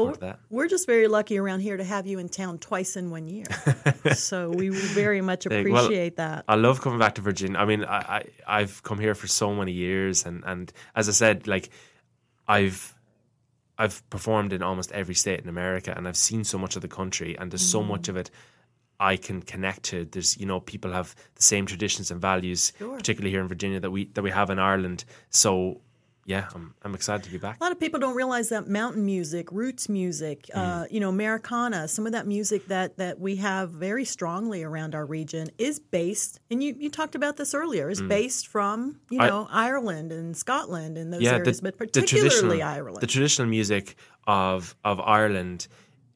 to 0.06 0.20
that. 0.22 0.40
We're 0.50 0.68
just 0.68 0.86
very 0.88 1.08
lucky 1.08 1.38
around 1.38 1.60
here 1.62 1.78
to 1.78 1.84
have 1.84 2.08
you 2.08 2.20
in 2.20 2.30
town 2.30 2.58
twice 2.60 2.96
in 2.96 3.10
one 3.12 3.28
year. 3.28 3.46
so 4.14 4.50
we 4.50 4.70
very 4.70 5.22
much 5.22 5.46
Well, 5.48 5.60
appreciate 5.60 6.16
that. 6.18 6.46
I 6.48 6.56
love 6.56 6.82
coming 6.82 7.00
back 7.00 7.16
to 7.16 7.22
Virginia. 7.22 7.58
I 7.60 7.66
mean, 7.66 7.84
I, 7.84 7.98
I 7.98 8.24
I've 8.60 8.82
come 8.84 9.00
here 9.00 9.16
for 9.16 9.28
so 9.28 9.54
many 9.54 9.72
years, 9.72 10.26
and 10.26 10.44
and 10.46 10.72
as 10.96 11.10
I 11.10 11.12
said, 11.14 11.48
like 11.48 11.70
I've 12.48 12.94
I've 13.78 14.08
performed 14.10 14.54
in 14.54 14.64
almost 14.64 14.92
every 14.92 15.16
state 15.16 15.40
in 15.42 15.50
America, 15.50 15.94
and 15.96 16.08
I've 16.08 16.18
seen 16.18 16.44
so 16.44 16.58
much 16.58 16.76
of 16.76 16.82
the 16.82 16.88
country, 16.88 17.38
and 17.38 17.52
there's 17.52 17.66
so 17.70 17.82
Mm. 17.82 17.88
much 17.88 18.08
of 18.10 18.18
it 18.18 18.32
I 19.00 19.18
can 19.18 19.42
connect 19.44 19.84
to. 19.84 20.06
There's 20.06 20.38
you 20.38 20.46
know 20.48 20.60
people 20.60 20.92
have 20.92 21.14
the 21.36 21.44
same 21.44 21.66
traditions 21.66 22.10
and 22.12 22.20
values, 22.22 22.74
Sure. 22.80 22.98
particularly 22.98 23.32
here 23.32 23.42
in 23.42 23.48
Virginia 23.48 23.80
that 23.80 23.92
we 23.92 24.06
that 24.14 24.24
we 24.24 24.32
have 24.32 24.50
in 24.50 24.58
Ireland. 24.60 25.06
So 25.30 25.82
yeah, 26.28 26.50
I'm 26.54 26.74
I'm 26.84 26.94
excited 26.94 27.24
to 27.24 27.32
be 27.32 27.38
back. 27.38 27.58
A 27.60 27.64
lot 27.64 27.72
of 27.72 27.80
people 27.80 28.00
don't 28.02 28.16
realize 28.16 28.50
that 28.50 28.68
mountain 28.68 29.06
music, 29.06 29.50
roots 29.52 29.88
music, 29.88 30.40
uh, 30.54 30.84
Mm. 30.84 30.92
you 30.92 31.00
know, 31.00 31.10
Americana, 31.10 31.88
some 31.88 32.06
of 32.06 32.12
that 32.12 32.28
music 32.28 32.68
that 32.68 32.98
that 32.98 33.18
we 33.20 33.38
have 33.38 33.72
very 33.72 34.04
strongly 34.06 34.62
around 34.62 34.94
our 34.94 35.06
region 35.06 35.50
is 35.58 35.80
based, 35.80 36.40
and 36.52 36.62
you, 36.64 36.76
you 36.78 36.90
talked 36.90 37.16
about 37.16 37.38
this 37.38 37.54
earlier, 37.54 37.90
is 37.90 38.02
based 38.02 38.48
from 38.48 39.00
you 39.10 39.20
Mm. 39.20 39.24
I- 39.24 39.30
know 39.30 39.48
Ireland 39.50 40.12
and 40.12 40.36
Scotland 40.36 40.98
and 40.98 41.14
those 41.14 41.22
yeah, 41.22 41.36
areas, 41.38 41.58
the, 41.62 41.64
but 41.72 41.78
particularly 41.78 42.30
traditional, 42.30 42.62
Ireland. 42.62 43.02
The 43.02 43.08
traditional 43.08 43.48
music 43.48 43.96
of 44.28 44.76
of 44.84 45.00
Ireland 45.00 45.68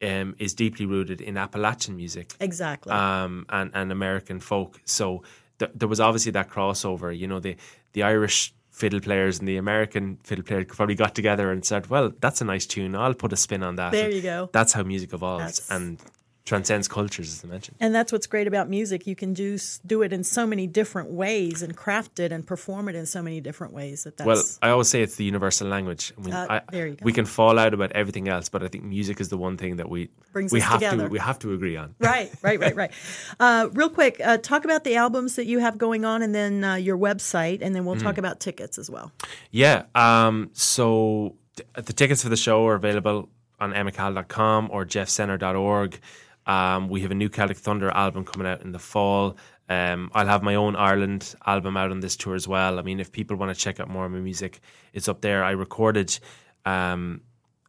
um, 0.02 0.34
is 0.38 0.52
deeply 0.54 0.84
rooted 0.84 1.20
in 1.20 1.36
Appalachian 1.38 1.96
music 1.96 2.34
Exactly. 2.40 2.92
um, 2.92 3.46
and, 3.48 3.70
and 3.72 3.90
American 3.92 4.40
folk. 4.40 4.80
So 4.84 5.22
th- 5.58 5.70
there 5.74 5.88
was 5.88 6.00
obviously 6.00 6.32
that 6.32 6.48
crossover. 6.50 7.16
You 7.16 7.28
know, 7.28 7.40
the 7.40 7.56
the 7.94 8.02
Irish 8.02 8.52
fiddle 8.72 9.00
players 9.00 9.38
and 9.38 9.46
the 9.46 9.56
American 9.58 10.18
fiddle 10.24 10.44
player 10.44 10.64
probably 10.64 10.94
got 10.96 11.14
together 11.14 11.52
and 11.52 11.64
said, 11.64 11.88
"Well, 11.88 12.12
that's 12.20 12.40
a 12.40 12.44
nice 12.44 12.66
tune. 12.66 12.96
I'll 12.96 13.14
put 13.14 13.32
a 13.32 13.36
spin 13.36 13.62
on 13.62 13.76
that." 13.76 13.92
There 13.92 14.06
And 14.06 14.14
you 14.14 14.22
go. 14.22 14.50
That's 14.52 14.72
how 14.72 14.82
music 14.82 15.12
evolves 15.12 15.58
That's- 15.60 15.70
and 15.70 15.98
transcends 16.44 16.88
cultures, 16.88 17.28
as 17.32 17.44
I 17.44 17.48
mentioned. 17.48 17.76
And 17.78 17.94
that's 17.94 18.10
what's 18.10 18.26
great 18.26 18.48
about 18.48 18.68
music. 18.68 19.06
You 19.06 19.14
can 19.14 19.32
do 19.32 19.58
do 19.86 20.02
it 20.02 20.12
in 20.12 20.24
so 20.24 20.44
many 20.46 20.66
different 20.66 21.10
ways 21.10 21.62
and 21.62 21.76
craft 21.76 22.18
it 22.18 22.32
and 22.32 22.44
perform 22.44 22.88
it 22.88 22.96
in 22.96 23.06
so 23.06 23.22
many 23.22 23.40
different 23.40 23.72
ways. 23.72 24.02
That 24.04 24.16
that's 24.16 24.26
Well, 24.26 24.42
I 24.60 24.70
always 24.70 24.88
say 24.88 25.02
it's 25.02 25.14
the 25.16 25.24
universal 25.24 25.68
language. 25.68 26.12
I 26.18 26.20
mean, 26.20 26.34
Uh, 26.34 26.46
I, 26.50 26.60
there 26.72 26.88
you 26.88 26.94
go. 26.96 27.04
We 27.04 27.12
can 27.12 27.26
fall 27.26 27.58
out 27.60 27.72
about 27.74 27.92
everything 27.92 28.28
else, 28.28 28.48
but 28.48 28.62
I 28.64 28.68
think 28.68 28.82
music 28.84 29.20
is 29.20 29.28
the 29.28 29.36
one 29.38 29.56
thing 29.56 29.76
that 29.76 29.88
we 29.88 30.08
Brings 30.32 30.52
we 30.52 30.60
have 30.60 30.80
together. 30.80 31.04
to 31.04 31.08
we 31.10 31.18
have 31.20 31.38
to 31.40 31.52
agree 31.52 31.76
on. 31.76 31.94
right, 32.00 32.32
right, 32.42 32.58
right, 32.58 32.74
right. 32.76 32.90
Uh, 33.40 33.68
real 33.72 33.88
quick, 33.90 34.20
uh, 34.24 34.36
talk 34.38 34.64
about 34.64 34.82
the 34.84 34.96
albums 34.96 35.36
that 35.36 35.46
you 35.46 35.58
have 35.60 35.78
going 35.78 36.04
on, 36.04 36.22
and 36.22 36.34
then 36.34 36.64
uh, 36.64 36.74
your 36.74 36.98
website, 36.98 37.58
and 37.62 37.74
then 37.74 37.84
we'll 37.84 37.96
Mm. 37.96 38.02
talk 38.02 38.18
about 38.18 38.40
tickets 38.40 38.78
as 38.78 38.88
well. 38.90 39.12
Yeah. 39.50 39.84
Um, 39.94 40.50
so 40.54 41.34
th- 41.56 41.68
the 41.86 41.92
tickets 41.92 42.22
for 42.22 42.28
the 42.30 42.36
show 42.36 42.66
are 42.66 42.74
available 42.74 43.28
on 43.60 43.72
emmetcahill.com 43.72 44.68
or 44.72 44.84
jeffcenter.org. 44.84 46.00
Um, 46.46 46.88
we 46.88 47.02
have 47.02 47.10
a 47.10 47.14
new 47.14 47.28
Celtic 47.28 47.56
Thunder 47.56 47.90
album 47.90 48.24
coming 48.24 48.46
out 48.46 48.62
in 48.62 48.72
the 48.72 48.78
fall. 48.78 49.36
Um, 49.68 50.10
I'll 50.14 50.26
have 50.26 50.42
my 50.42 50.56
own 50.56 50.76
Ireland 50.76 51.34
album 51.46 51.76
out 51.76 51.90
on 51.90 52.00
this 52.00 52.16
tour 52.16 52.34
as 52.34 52.48
well. 52.48 52.78
I 52.78 52.82
mean, 52.82 53.00
if 53.00 53.12
people 53.12 53.36
want 53.36 53.54
to 53.54 53.60
check 53.60 53.80
out 53.80 53.88
more 53.88 54.04
of 54.04 54.12
my 54.12 54.18
music, 54.18 54.60
it's 54.92 55.08
up 55.08 55.20
there. 55.20 55.44
I 55.44 55.52
recorded 55.52 56.18
um, 56.64 57.22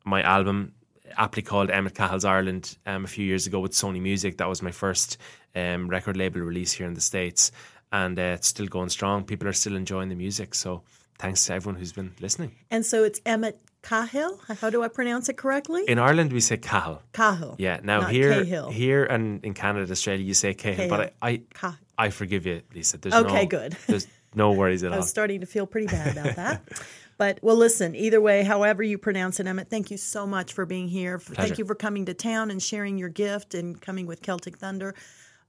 my 0.03 0.21
album, 0.21 0.73
aptly 1.17 1.43
called 1.43 1.69
Emmet 1.69 1.95
Cahill's 1.95 2.25
Ireland, 2.25 2.77
um, 2.85 3.05
a 3.05 3.07
few 3.07 3.25
years 3.25 3.47
ago 3.47 3.59
with 3.59 3.71
Sony 3.71 4.01
Music. 4.01 4.37
That 4.37 4.49
was 4.49 4.61
my 4.61 4.71
first 4.71 5.17
um, 5.55 5.87
record 5.87 6.17
label 6.17 6.41
release 6.41 6.71
here 6.73 6.87
in 6.87 6.93
the 6.93 7.01
States. 7.01 7.51
And 7.91 8.17
uh, 8.17 8.35
it's 8.37 8.47
still 8.47 8.65
going 8.65 8.89
strong. 8.89 9.23
People 9.23 9.47
are 9.47 9.53
still 9.53 9.75
enjoying 9.75 10.09
the 10.09 10.15
music. 10.15 10.55
So 10.55 10.81
thanks 11.19 11.45
to 11.45 11.53
everyone 11.53 11.79
who's 11.79 11.93
been 11.93 12.13
listening. 12.19 12.55
And 12.71 12.85
so 12.85 13.03
it's 13.03 13.21
Emmet 13.25 13.59
Cahill. 13.83 14.39
How 14.61 14.69
do 14.69 14.81
I 14.81 14.87
pronounce 14.87 15.29
it 15.29 15.37
correctly? 15.37 15.83
In 15.87 15.99
Ireland, 15.99 16.31
we 16.33 16.39
say 16.39 16.57
Cahill. 16.57 17.03
Cahill. 17.11 17.55
Yeah. 17.59 17.79
Now 17.83 18.01
here, 18.01 18.43
Cahill. 18.43 18.71
here, 18.71 19.03
and 19.03 19.43
in 19.43 19.53
Canada, 19.53 19.91
Australia, 19.91 20.25
you 20.25 20.33
say 20.33 20.53
Cahill. 20.53 20.89
But 20.89 21.13
I, 21.21 21.29
I, 21.29 21.41
Cahill. 21.53 21.77
I 21.97 22.09
forgive 22.09 22.45
you, 22.45 22.61
Lisa. 22.73 22.97
There's 22.97 23.13
Okay, 23.13 23.43
no, 23.43 23.47
good. 23.47 23.77
There's 23.87 24.07
no 24.33 24.53
worries 24.53 24.83
at 24.83 24.91
all. 24.91 24.95
I 24.95 24.97
was 24.99 25.09
starting 25.09 25.41
to 25.41 25.45
feel 25.45 25.67
pretty 25.67 25.87
bad 25.87 26.17
about 26.17 26.35
that. 26.37 26.63
But 27.15 27.37
well, 27.43 27.55
listen. 27.55 27.95
Either 27.95 28.19
way, 28.19 28.43
however 28.43 28.81
you 28.81 28.97
pronounce 28.97 29.39
it, 29.39 29.45
Emmet, 29.45 29.69
thank 29.69 29.91
you 29.91 29.97
so 29.97 30.25
much 30.25 30.51
for 30.51 30.65
being 30.65 30.87
here. 30.87 31.19
For, 31.19 31.35
thank 31.35 31.59
you 31.59 31.63
for 31.63 31.75
coming 31.75 32.05
to 32.05 32.13
town 32.15 32.49
and 32.49 32.61
sharing 32.61 32.97
your 32.97 33.09
gift 33.09 33.53
and 33.53 33.79
coming 33.79 34.07
with 34.07 34.23
Celtic 34.23 34.57
Thunder, 34.57 34.95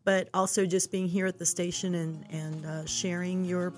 but 0.04 0.28
also 0.34 0.66
just 0.66 0.92
being 0.92 1.08
here 1.08 1.24
at 1.26 1.38
the 1.38 1.46
station 1.46 1.94
and 1.94 2.26
and 2.30 2.66
uh, 2.66 2.84
sharing 2.84 3.46
your 3.46 3.72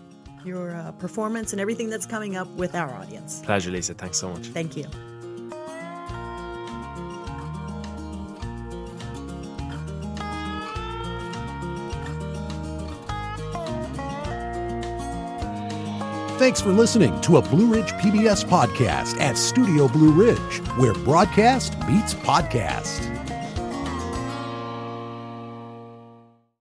your 0.46 0.74
uh, 0.74 0.92
performance 0.92 1.52
and 1.52 1.60
everything 1.60 1.90
that's 1.90 2.06
coming 2.06 2.36
up 2.36 2.48
with 2.56 2.74
our 2.74 2.92
audience. 2.94 3.40
Pleasure, 3.44 3.70
Lisa. 3.70 3.94
Thanks 3.94 4.18
so 4.18 4.30
much. 4.30 4.46
Thank 4.48 4.76
you. 4.76 4.86
Thanks 16.38 16.60
for 16.60 16.70
listening 16.70 17.18
to 17.22 17.38
a 17.38 17.42
Blue 17.42 17.66
Ridge 17.72 17.92
PBS 17.92 18.44
podcast 18.44 19.18
at 19.20 19.38
Studio 19.38 19.88
Blue 19.88 20.12
Ridge, 20.12 20.58
where 20.76 20.92
broadcast 20.92 21.78
meets 21.88 22.12
podcast. 22.12 23.15